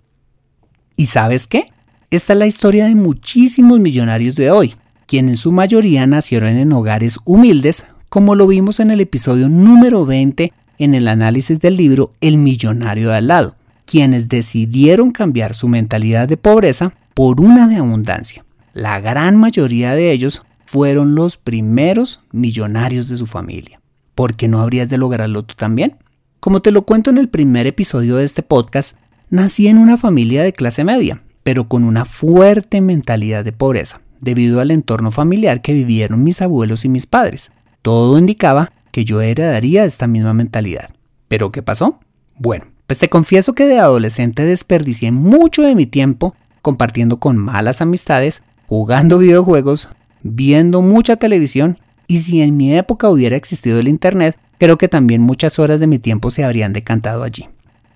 ¿Y 0.95 1.07
sabes 1.07 1.47
qué? 1.47 1.73
Esta 2.11 2.35
es 2.35 2.39
la 2.39 2.47
historia 2.47 2.85
de 2.85 2.95
muchísimos 2.95 3.81
millonarios 3.81 4.35
de 4.35 4.51
hoy, 4.51 4.75
quienes 5.07 5.33
en 5.33 5.37
su 5.39 5.53
mayoría 5.53 6.07
nacieron 6.07 6.51
en 6.51 6.73
hogares 6.73 7.19
humildes, 7.25 7.87
como 8.11 8.35
lo 8.35 8.47
vimos 8.47 8.79
en 8.79 8.91
el 8.91 9.01
episodio 9.01 9.49
número 9.49 10.05
20 10.05 10.53
en 10.79 10.95
el 10.95 11.09
análisis 11.09 11.59
del 11.61 11.77
libro 11.77 12.13
El 12.21 12.37
millonario 12.37 13.09
de 13.09 13.17
al 13.17 13.29
lado 13.29 13.57
quienes 13.87 14.29
decidieron 14.29 15.11
cambiar 15.11 15.53
su 15.53 15.67
mentalidad 15.67 16.29
de 16.29 16.37
pobreza 16.37 16.95
por 17.13 17.41
una 17.41 17.67
de 17.67 17.75
abundancia. 17.75 18.45
La 18.73 19.01
gran 19.01 19.37
mayoría 19.37 19.97
de 19.97 20.13
ellos 20.13 20.45
fueron 20.65 21.17
los 21.17 21.39
primeros 21.39 22.21
millonarios 22.31 23.09
de 23.09 23.17
su 23.17 23.27
familia. 23.27 23.81
¿Por 24.15 24.37
qué 24.37 24.47
no 24.47 24.61
habrías 24.61 24.91
de 24.91 24.99
lograrlo 24.99 25.43
tú 25.43 25.57
también? 25.57 25.97
Como 26.41 26.63
te 26.63 26.71
lo 26.71 26.87
cuento 26.87 27.11
en 27.11 27.19
el 27.19 27.29
primer 27.29 27.67
episodio 27.67 28.17
de 28.17 28.25
este 28.25 28.43
podcast, 28.43 28.97
nací 29.29 29.69
en 29.69 29.77
una 29.77 29.99
familia 29.99 30.43
de 30.43 30.55
clase 30.55 30.85
media, 30.85 31.23
pero 31.43 31.69
con 31.69 31.85
una 31.85 32.07
fuerte 32.07 32.81
mentalidad 32.81 33.45
de 33.45 33.53
pobreza, 33.53 34.01
debido 34.21 34.61
al 34.61 34.71
entorno 34.71 35.11
familiar 35.11 35.61
que 35.61 35.75
vivieron 35.75 36.25
mis 36.25 36.41
abuelos 36.41 36.87
y 36.87 36.89
mis 36.89 37.05
padres. 37.05 37.53
Todo 37.83 38.19
indicaba 38.19 38.73
que 38.91 39.05
yo 39.05 39.21
heredaría 39.21 39.85
esta 39.85 40.07
misma 40.07 40.33
mentalidad. 40.33 40.89
¿Pero 41.29 41.53
qué 41.53 41.63
pasó? 41.63 42.01
Bueno, 42.39 42.65
pues 42.87 42.99
te 42.99 43.11
confieso 43.11 43.53
que 43.53 43.67
de 43.67 43.79
adolescente 43.79 44.43
desperdicié 44.43 45.13
mucho 45.13 45.61
de 45.61 45.75
mi 45.75 45.85
tiempo 45.85 46.35
compartiendo 46.63 47.19
con 47.19 47.37
malas 47.37 47.83
amistades, 47.83 48.43
jugando 48.67 49.19
videojuegos, 49.19 49.91
viendo 50.23 50.81
mucha 50.81 51.17
televisión 51.17 51.77
y 52.07 52.21
si 52.21 52.41
en 52.41 52.57
mi 52.57 52.75
época 52.75 53.11
hubiera 53.11 53.37
existido 53.37 53.79
el 53.79 53.89
Internet, 53.89 54.39
creo 54.61 54.79
que 54.79 54.89
también 54.89 55.23
muchas 55.23 55.59
horas 55.59 55.81
de 55.81 55.89
mi 55.89 55.99
tiempo 55.99 56.31
se 56.31 56.45
habrían 56.45 56.73
decantado 56.73 57.25
allí. 57.25 57.49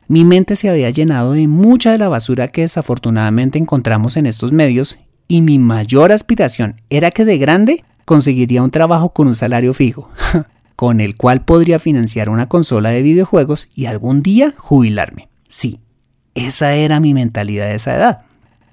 Mi 0.08 0.24
mente 0.24 0.56
se 0.56 0.70
había 0.70 0.90
llenado 0.90 1.32
de 1.32 1.46
mucha 1.46 1.92
de 1.92 1.98
la 1.98 2.08
basura 2.08 2.48
que 2.48 2.62
desafortunadamente 2.62 3.58
encontramos 3.58 4.16
en 4.16 4.26
estos 4.26 4.50
medios 4.50 4.98
y 5.28 5.42
mi 5.42 5.58
mayor 5.58 6.10
aspiración 6.10 6.80
era 6.90 7.10
que 7.10 7.24
de 7.24 7.38
grande 7.38 7.84
conseguiría 8.04 8.62
un 8.62 8.70
trabajo 8.70 9.10
con 9.10 9.28
un 9.28 9.34
salario 9.34 9.74
fijo. 9.74 10.10
con 10.76 11.00
el 11.00 11.16
cual 11.16 11.44
podría 11.44 11.78
financiar 11.78 12.28
una 12.28 12.48
consola 12.48 12.90
de 12.90 13.02
videojuegos 13.02 13.68
y 13.74 13.86
algún 13.86 14.22
día 14.22 14.52
jubilarme. 14.56 15.28
Sí, 15.48 15.80
esa 16.34 16.74
era 16.74 16.98
mi 16.98 17.14
mentalidad 17.14 17.68
de 17.68 17.76
esa 17.76 17.94
edad. 17.94 18.22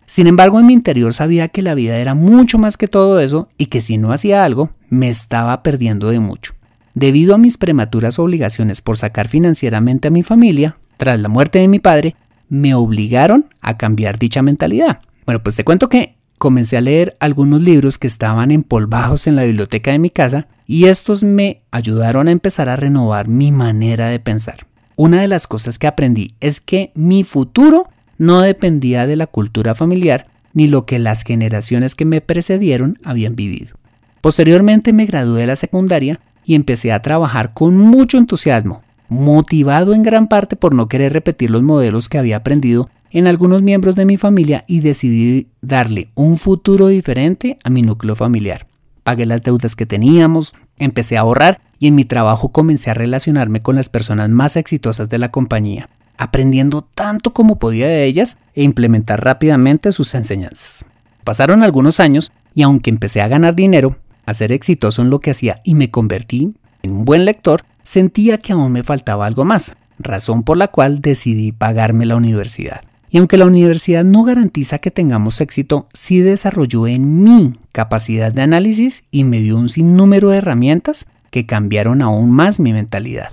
Sin 0.05 0.27
embargo, 0.27 0.59
en 0.59 0.65
mi 0.65 0.73
interior 0.73 1.13
sabía 1.13 1.49
que 1.49 1.61
la 1.61 1.75
vida 1.75 1.97
era 1.97 2.15
mucho 2.15 2.57
más 2.57 2.75
que 2.75 2.87
todo 2.87 3.19
eso 3.19 3.49
y 3.57 3.67
que 3.67 3.81
si 3.81 3.97
no 3.97 4.11
hacía 4.11 4.43
algo, 4.43 4.71
me 4.89 5.09
estaba 5.09 5.61
perdiendo 5.61 6.09
de 6.09 6.19
mucho. 6.19 6.53
Debido 6.93 7.35
a 7.35 7.37
mis 7.37 7.57
prematuras 7.57 8.19
obligaciones 8.19 8.81
por 8.81 8.97
sacar 8.97 9.27
financieramente 9.27 10.09
a 10.09 10.11
mi 10.11 10.23
familia, 10.23 10.77
tras 10.97 11.19
la 11.19 11.29
muerte 11.29 11.59
de 11.59 11.67
mi 11.67 11.79
padre, 11.79 12.15
me 12.49 12.73
obligaron 12.73 13.45
a 13.61 13.77
cambiar 13.77 14.19
dicha 14.19 14.41
mentalidad. 14.41 14.99
Bueno, 15.25 15.41
pues 15.41 15.55
te 15.55 15.63
cuento 15.63 15.87
que 15.87 16.17
comencé 16.37 16.75
a 16.75 16.81
leer 16.81 17.15
algunos 17.19 17.61
libros 17.61 17.97
que 17.97 18.07
estaban 18.07 18.51
empolvados 18.51 19.27
en 19.27 19.35
la 19.35 19.43
biblioteca 19.43 19.91
de 19.91 19.99
mi 19.99 20.09
casa 20.09 20.47
y 20.67 20.85
estos 20.85 21.23
me 21.23 21.61
ayudaron 21.71 22.27
a 22.27 22.31
empezar 22.31 22.67
a 22.67 22.75
renovar 22.75 23.27
mi 23.27 23.51
manera 23.51 24.07
de 24.07 24.19
pensar. 24.19 24.67
Una 24.95 25.21
de 25.21 25.27
las 25.27 25.47
cosas 25.47 25.79
que 25.79 25.87
aprendí 25.87 26.35
es 26.39 26.59
que 26.59 26.91
mi 26.95 27.23
futuro 27.23 27.89
no 28.17 28.41
dependía 28.41 29.07
de 29.07 29.15
la 29.15 29.27
cultura 29.27 29.75
familiar 29.75 30.27
ni 30.53 30.67
lo 30.67 30.85
que 30.85 30.99
las 30.99 31.23
generaciones 31.23 31.95
que 31.95 32.05
me 32.05 32.21
precedieron 32.21 32.99
habían 33.03 33.35
vivido. 33.35 33.77
Posteriormente 34.19 34.93
me 34.93 35.05
gradué 35.05 35.41
de 35.41 35.47
la 35.47 35.55
secundaria 35.55 36.19
y 36.45 36.55
empecé 36.55 36.91
a 36.91 37.01
trabajar 37.01 37.53
con 37.53 37.77
mucho 37.77 38.17
entusiasmo, 38.17 38.83
motivado 39.09 39.93
en 39.93 40.03
gran 40.03 40.27
parte 40.27 40.55
por 40.55 40.73
no 40.73 40.87
querer 40.87 41.13
repetir 41.13 41.51
los 41.51 41.61
modelos 41.61 42.09
que 42.09 42.17
había 42.17 42.37
aprendido 42.37 42.89
en 43.11 43.27
algunos 43.27 43.61
miembros 43.61 43.95
de 43.95 44.05
mi 44.05 44.17
familia 44.17 44.63
y 44.67 44.79
decidí 44.79 45.49
darle 45.61 46.09
un 46.15 46.37
futuro 46.37 46.87
diferente 46.87 47.59
a 47.63 47.69
mi 47.69 47.81
núcleo 47.81 48.15
familiar. 48.15 48.67
Pagué 49.03 49.25
las 49.25 49.43
deudas 49.43 49.75
que 49.75 49.85
teníamos, 49.85 50.53
empecé 50.77 51.17
a 51.17 51.21
ahorrar 51.21 51.61
y 51.79 51.87
en 51.87 51.95
mi 51.95 52.05
trabajo 52.05 52.51
comencé 52.51 52.89
a 52.89 52.93
relacionarme 52.93 53.61
con 53.61 53.75
las 53.75 53.89
personas 53.89 54.29
más 54.29 54.55
exitosas 54.55 55.09
de 55.09 55.17
la 55.17 55.31
compañía, 55.31 55.89
aprendiendo 56.17 56.83
tanto 56.83 57.33
como 57.33 57.57
podía 57.57 57.87
de 57.87 58.05
ellas 58.05 58.37
e 58.53 58.63
implementar 58.63 59.23
rápidamente 59.23 59.91
sus 59.91 60.13
enseñanzas. 60.15 60.85
Pasaron 61.23 61.63
algunos 61.63 61.99
años 61.99 62.31
y 62.53 62.61
aunque 62.61 62.89
empecé 62.89 63.21
a 63.21 63.27
ganar 63.27 63.55
dinero, 63.55 63.97
a 64.25 64.33
ser 64.33 64.51
exitoso 64.51 65.01
en 65.01 65.09
lo 65.09 65.19
que 65.19 65.31
hacía 65.31 65.61
y 65.63 65.75
me 65.75 65.91
convertí 65.91 66.53
en 66.83 66.91
un 66.91 67.05
buen 67.05 67.25
lector, 67.25 67.63
sentía 67.83 68.37
que 68.37 68.53
aún 68.53 68.71
me 68.71 68.83
faltaba 68.83 69.25
algo 69.25 69.45
más, 69.45 69.75
razón 69.99 70.43
por 70.43 70.57
la 70.57 70.69
cual 70.69 71.01
decidí 71.01 71.51
pagarme 71.51 72.05
la 72.05 72.15
universidad. 72.15 72.81
Y 73.09 73.17
aunque 73.17 73.37
la 73.37 73.45
universidad 73.45 74.05
no 74.05 74.23
garantiza 74.23 74.79
que 74.79 74.89
tengamos 74.89 75.41
éxito, 75.41 75.89
sí 75.93 76.19
desarrolló 76.19 76.87
en 76.87 77.23
mí 77.23 77.55
capacidad 77.73 78.31
de 78.31 78.41
análisis 78.41 79.03
y 79.11 79.25
me 79.25 79.41
dio 79.41 79.57
un 79.57 79.67
sinnúmero 79.67 80.29
de 80.29 80.37
herramientas 80.37 81.07
que 81.29 81.45
cambiaron 81.45 82.01
aún 82.01 82.31
más 82.31 82.59
mi 82.59 82.71
mentalidad. 82.71 83.31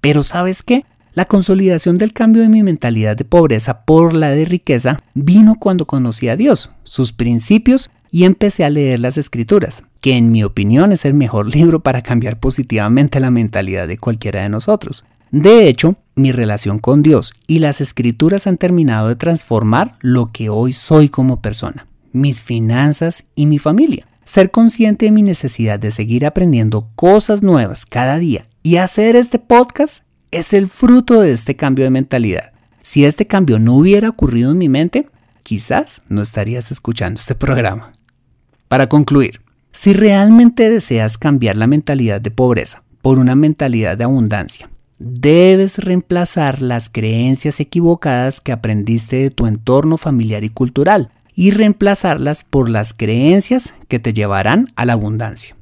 Pero 0.00 0.22
¿sabes 0.22 0.62
qué? 0.62 0.84
La 1.14 1.24
consolidación 1.24 1.96
del 1.96 2.12
cambio 2.12 2.42
de 2.42 2.48
mi 2.48 2.62
mentalidad 2.62 3.16
de 3.16 3.24
pobreza 3.24 3.82
por 3.84 4.14
la 4.14 4.30
de 4.30 4.44
riqueza 4.44 5.02
vino 5.14 5.56
cuando 5.58 5.84
conocí 5.84 6.28
a 6.28 6.36
Dios, 6.36 6.70
sus 6.84 7.12
principios 7.12 7.90
y 8.12 8.22
empecé 8.22 8.64
a 8.64 8.70
leer 8.70 9.00
las 9.00 9.18
escrituras, 9.18 9.82
que 10.00 10.16
en 10.16 10.30
mi 10.30 10.44
opinión 10.44 10.92
es 10.92 11.04
el 11.04 11.14
mejor 11.14 11.46
libro 11.54 11.80
para 11.80 12.02
cambiar 12.02 12.38
positivamente 12.38 13.20
la 13.20 13.30
mentalidad 13.30 13.88
de 13.88 13.98
cualquiera 13.98 14.42
de 14.42 14.48
nosotros. 14.48 15.04
De 15.30 15.68
hecho, 15.68 15.96
mi 16.14 16.32
relación 16.32 16.78
con 16.78 17.02
Dios 17.02 17.34
y 17.46 17.58
las 17.58 17.80
escrituras 17.80 18.46
han 18.46 18.56
terminado 18.56 19.08
de 19.08 19.16
transformar 19.16 19.96
lo 20.00 20.32
que 20.32 20.48
hoy 20.48 20.72
soy 20.72 21.08
como 21.08 21.42
persona, 21.42 21.86
mis 22.12 22.40
finanzas 22.40 23.24
y 23.34 23.46
mi 23.46 23.58
familia. 23.58 24.06
Ser 24.24 24.50
consciente 24.50 25.06
de 25.06 25.12
mi 25.12 25.22
necesidad 25.22 25.78
de 25.78 25.90
seguir 25.90 26.26
aprendiendo 26.26 26.88
cosas 26.94 27.42
nuevas 27.42 27.86
cada 27.86 28.18
día 28.18 28.46
y 28.62 28.76
hacer 28.76 29.16
este 29.16 29.38
podcast 29.38 30.04
es 30.30 30.52
el 30.52 30.68
fruto 30.68 31.20
de 31.20 31.32
este 31.32 31.56
cambio 31.56 31.84
de 31.84 31.90
mentalidad. 31.90 32.52
Si 32.82 33.04
este 33.04 33.26
cambio 33.26 33.58
no 33.58 33.74
hubiera 33.74 34.08
ocurrido 34.08 34.52
en 34.52 34.58
mi 34.58 34.68
mente, 34.68 35.08
quizás 35.42 36.02
no 36.08 36.22
estarías 36.22 36.70
escuchando 36.70 37.18
este 37.18 37.34
programa. 37.34 37.92
Para 38.68 38.88
concluir, 38.88 39.40
si 39.72 39.92
realmente 39.92 40.70
deseas 40.70 41.18
cambiar 41.18 41.56
la 41.56 41.66
mentalidad 41.66 42.20
de 42.20 42.30
pobreza 42.30 42.82
por 43.02 43.18
una 43.18 43.34
mentalidad 43.34 43.96
de 43.96 44.04
abundancia, 44.04 44.70
debes 44.98 45.78
reemplazar 45.78 46.60
las 46.60 46.88
creencias 46.88 47.60
equivocadas 47.60 48.40
que 48.40 48.52
aprendiste 48.52 49.16
de 49.16 49.30
tu 49.30 49.46
entorno 49.46 49.96
familiar 49.96 50.44
y 50.44 50.50
cultural 50.50 51.10
y 51.34 51.52
reemplazarlas 51.52 52.42
por 52.42 52.68
las 52.68 52.94
creencias 52.94 53.74
que 53.86 54.00
te 54.00 54.12
llevarán 54.12 54.72
a 54.74 54.84
la 54.84 54.94
abundancia. 54.94 55.54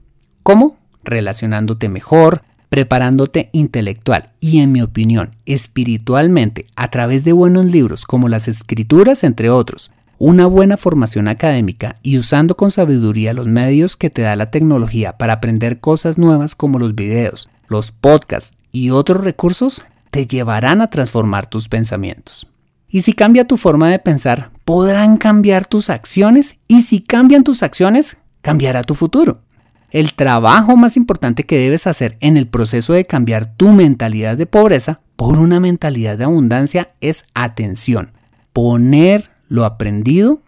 ¿Cómo? 0.43 0.79
Relacionándote 1.05 1.89
mejor, 1.91 2.45
preparándote 2.71 3.51
intelectual 3.53 4.31
y, 4.41 4.61
en 4.61 4.73
mi 4.73 4.83
opinión, 4.83 5.37
espiritualmente 5.45 6.67
a 6.77 6.89
través 6.89 7.25
de 7.25 7.33
buenos 7.33 7.67
libros 7.67 8.07
como 8.07 8.29
las 8.29 8.49
escrituras, 8.49 9.23
entre 9.23 9.51
otros, 9.51 9.91
una 10.19 10.47
buena 10.47 10.77
formación 10.77 11.29
académica 11.29 11.97
y 12.03 12.19
usando 12.19 12.57
con 12.57 12.71
sabiduría 12.71 13.35
los 13.35 13.47
medios 13.47 13.97
que 13.97 14.11
te 14.11 14.23
da 14.23 14.37
la 14.37 14.51
tecnología 14.51 15.19
para 15.19 15.35
aprender 15.35 15.81
cosas 15.81 16.19
nuevas 16.19 16.55
como 16.55 16.79
los 16.79 16.95
videos, 16.95 17.49
los 17.69 17.91
podcasts 17.91 18.57
y 18.73 18.91
otros 18.91 19.23
recursos, 19.23 19.85
te 20.11 20.27
llevarán 20.27 20.81
a 20.81 20.89
transformar 20.89 21.47
tus 21.47 21.69
pensamientos. 21.69 22.49
Y 22.89 23.01
si 23.01 23.13
cambia 23.13 23.47
tu 23.47 23.57
forma 23.57 23.91
de 23.91 23.99
pensar, 23.99 24.51
podrán 24.65 25.17
cambiar 25.17 25.67
tus 25.67 25.91
acciones 25.91 26.59
y 26.69 26.83
si 26.83 27.01
cambian 27.01 27.45
tus 27.45 27.63
acciones, 27.63 28.19
cambiará 28.41 28.85
tu 28.85 28.95
futuro. 28.95 29.43
El 29.91 30.15
trabajo 30.15 30.77
más 30.77 30.97
importante 30.97 31.45
que 31.45 31.59
debes 31.59 31.87
hacer 31.87 32.17
en 32.21 32.37
el 32.37 32.49
proceso 32.49 32.93
de 32.93 33.07
cambiar 33.07 33.55
tu 33.57 33.73
mentalidad 33.73 34.37
de 34.37 34.47
pobreza 34.47 35.01
por 35.17 35.39
una 35.39 35.61
mentalidad 35.61 36.19
de 36.19 36.25
abundancia 36.25 36.91
es 37.01 37.27
atención, 37.35 38.13
poner 38.53 39.36
lo 39.49 39.65
aprendido 39.65 40.43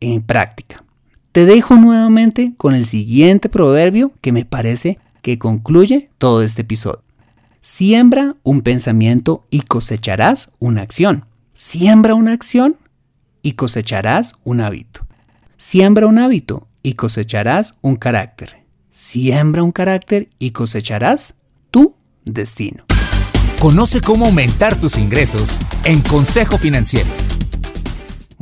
en 0.00 0.22
práctica. 0.22 0.84
Te 1.32 1.46
dejo 1.46 1.76
nuevamente 1.76 2.54
con 2.56 2.74
el 2.74 2.84
siguiente 2.84 3.48
proverbio 3.48 4.12
que 4.20 4.32
me 4.32 4.44
parece 4.44 4.98
que 5.22 5.38
concluye 5.38 6.10
todo 6.18 6.42
este 6.42 6.62
episodio. 6.62 7.02
Siembra 7.60 8.34
un 8.42 8.62
pensamiento 8.62 9.46
y 9.48 9.60
cosecharás 9.62 10.50
una 10.58 10.82
acción. 10.82 11.24
Siembra 11.54 12.14
una 12.14 12.32
acción 12.32 12.76
y 13.40 13.52
cosecharás 13.52 14.34
un 14.44 14.60
hábito. 14.60 15.06
Siembra 15.56 16.06
un 16.06 16.18
hábito 16.18 16.66
y 16.82 16.94
cosecharás 16.94 17.76
un 17.80 17.96
carácter. 17.96 18.64
Siembra 18.90 19.62
un 19.62 19.72
carácter 19.72 20.28
y 20.38 20.50
cosecharás 20.50 21.34
tu 21.70 21.94
destino. 22.24 22.84
Conoce 23.60 24.00
cómo 24.00 24.26
aumentar 24.26 24.78
tus 24.78 24.98
ingresos 24.98 25.56
en 25.84 26.00
Consejo 26.00 26.58
Financiero. 26.58 27.08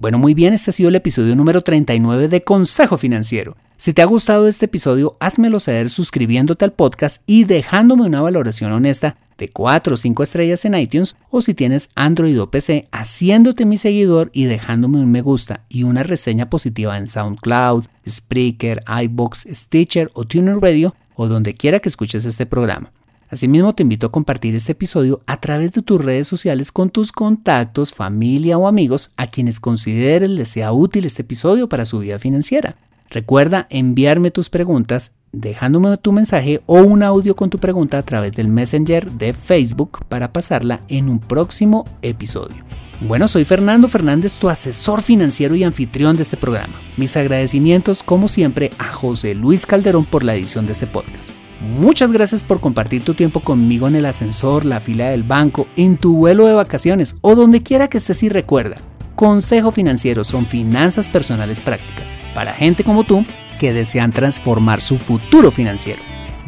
Bueno, 0.01 0.19
muy 0.19 0.33
bien, 0.33 0.55
este 0.55 0.71
ha 0.71 0.73
sido 0.73 0.89
el 0.89 0.95
episodio 0.95 1.37
número 1.37 1.61
39 1.61 2.29
de 2.29 2.43
Consejo 2.43 2.97
Financiero. 2.97 3.55
Si 3.77 3.93
te 3.93 4.01
ha 4.01 4.07
gustado 4.07 4.49
este 4.49 4.65
episodio, 4.65 5.19
házmelo 5.21 5.61
saber 5.61 5.91
suscribiéndote 5.91 6.65
al 6.65 6.73
podcast 6.73 7.23
y 7.27 7.45
dejándome 7.45 8.05
una 8.05 8.23
valoración 8.23 8.73
honesta 8.73 9.19
de 9.37 9.51
4 9.51 9.93
o 9.93 9.97
5 9.99 10.23
estrellas 10.23 10.65
en 10.65 10.75
iTunes 10.75 11.17
o 11.29 11.43
si 11.43 11.53
tienes 11.53 11.91
Android 11.97 12.41
o 12.41 12.51
PC, 12.51 12.89
haciéndote 12.93 13.67
mi 13.67 13.77
seguidor 13.77 14.31
y 14.33 14.45
dejándome 14.45 15.01
un 15.01 15.13
me 15.13 15.21
gusta 15.21 15.65
y 15.69 15.83
una 15.83 16.03
reseña 16.03 16.49
positiva 16.49 16.97
en 16.97 17.07
SoundCloud, 17.07 17.85
Spreaker, 18.09 18.83
iBox, 19.03 19.49
Stitcher 19.53 20.11
o 20.15 20.25
Tuner 20.25 20.57
Radio 20.57 20.95
o 21.15 21.29
donde 21.29 21.53
quiera 21.53 21.79
que 21.79 21.91
escuches 21.91 22.25
este 22.25 22.47
programa. 22.47 22.91
Asimismo, 23.31 23.75
te 23.75 23.85
invito 23.85 24.09
a 24.09 24.13
compartir 24.13 24.57
este 24.57 24.73
episodio 24.73 25.23
a 25.27 25.41
través 25.41 25.73
de 25.73 25.83
tus 25.83 26.05
redes 26.05 26.27
sociales 26.27 26.73
con 26.73 26.91
tus 26.91 27.13
contactos, 27.13 27.93
familia 27.93 28.59
o 28.59 28.67
amigos 28.67 29.13
a 29.17 29.29
quienes 29.29 29.61
consideres 29.61 30.29
les 30.29 30.49
sea 30.49 30.73
útil 30.73 31.05
este 31.05 31.23
episodio 31.23 31.69
para 31.69 31.85
su 31.85 32.01
vida 32.01 32.19
financiera. 32.19 32.77
Recuerda 33.09 33.69
enviarme 33.71 34.33
tus 34.33 34.51
preguntas 34.51 35.13
dejándome 35.33 35.97
tu 35.99 36.11
mensaje 36.11 36.61
o 36.67 36.81
un 36.81 37.05
audio 37.05 37.37
con 37.37 37.51
tu 37.51 37.59
pregunta 37.59 37.99
a 37.99 38.03
través 38.03 38.33
del 38.33 38.49
Messenger 38.49 39.11
de 39.13 39.33
Facebook 39.33 40.05
para 40.09 40.33
pasarla 40.33 40.81
en 40.89 41.09
un 41.09 41.21
próximo 41.21 41.85
episodio. 42.03 42.65
Bueno, 43.01 43.29
soy 43.29 43.45
Fernando 43.45 43.87
Fernández, 43.87 44.39
tu 44.39 44.49
asesor 44.49 45.03
financiero 45.03 45.55
y 45.55 45.63
anfitrión 45.63 46.17
de 46.17 46.23
este 46.23 46.37
programa. 46.37 46.75
Mis 46.97 47.17
agradecimientos, 47.17 48.03
como 48.03 48.27
siempre, 48.27 48.71
a 48.79 48.93
José 48.93 49.35
Luis 49.35 49.67
Calderón 49.67 50.05
por 50.05 50.25
la 50.25 50.35
edición 50.35 50.67
de 50.67 50.73
este 50.73 50.87
podcast. 50.87 51.31
Muchas 51.61 52.11
gracias 52.11 52.43
por 52.43 52.61
compartir 52.61 53.05
tu 53.05 53.13
tiempo 53.13 53.41
conmigo 53.41 53.87
en 53.87 53.95
el 53.95 54.07
ascensor, 54.07 54.65
la 54.65 54.81
fila 54.81 55.11
del 55.11 55.25
banco, 55.25 55.67
en 55.77 55.99
tu 55.99 56.17
vuelo 56.17 56.47
de 56.47 56.55
vacaciones 56.55 57.17
o 57.21 57.35
donde 57.35 57.63
quiera 57.63 57.89
que 57.89 57.99
estés 57.99 58.23
y 58.23 58.31
recuerda. 58.31 58.79
Consejo 59.15 59.71
Financiero 59.71 60.25
son 60.25 60.47
finanzas 60.47 61.11
personales 61.11 61.61
prácticas 61.61 62.17
para 62.35 62.55
gente 62.55 62.83
como 62.83 63.05
tú 63.05 63.27
que 63.59 63.75
desean 63.75 64.13
transformar 64.13 64.81
su 64.81 64.97
futuro 64.97 65.51
financiero. 65.51 66.01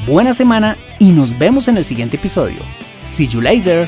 Buena 0.06 0.32
semana 0.32 0.78
y 0.98 1.10
nos 1.10 1.38
vemos 1.38 1.68
en 1.68 1.76
el 1.76 1.84
siguiente 1.84 2.16
episodio. 2.16 2.60
See 3.02 3.28
you 3.28 3.42
later. 3.42 3.86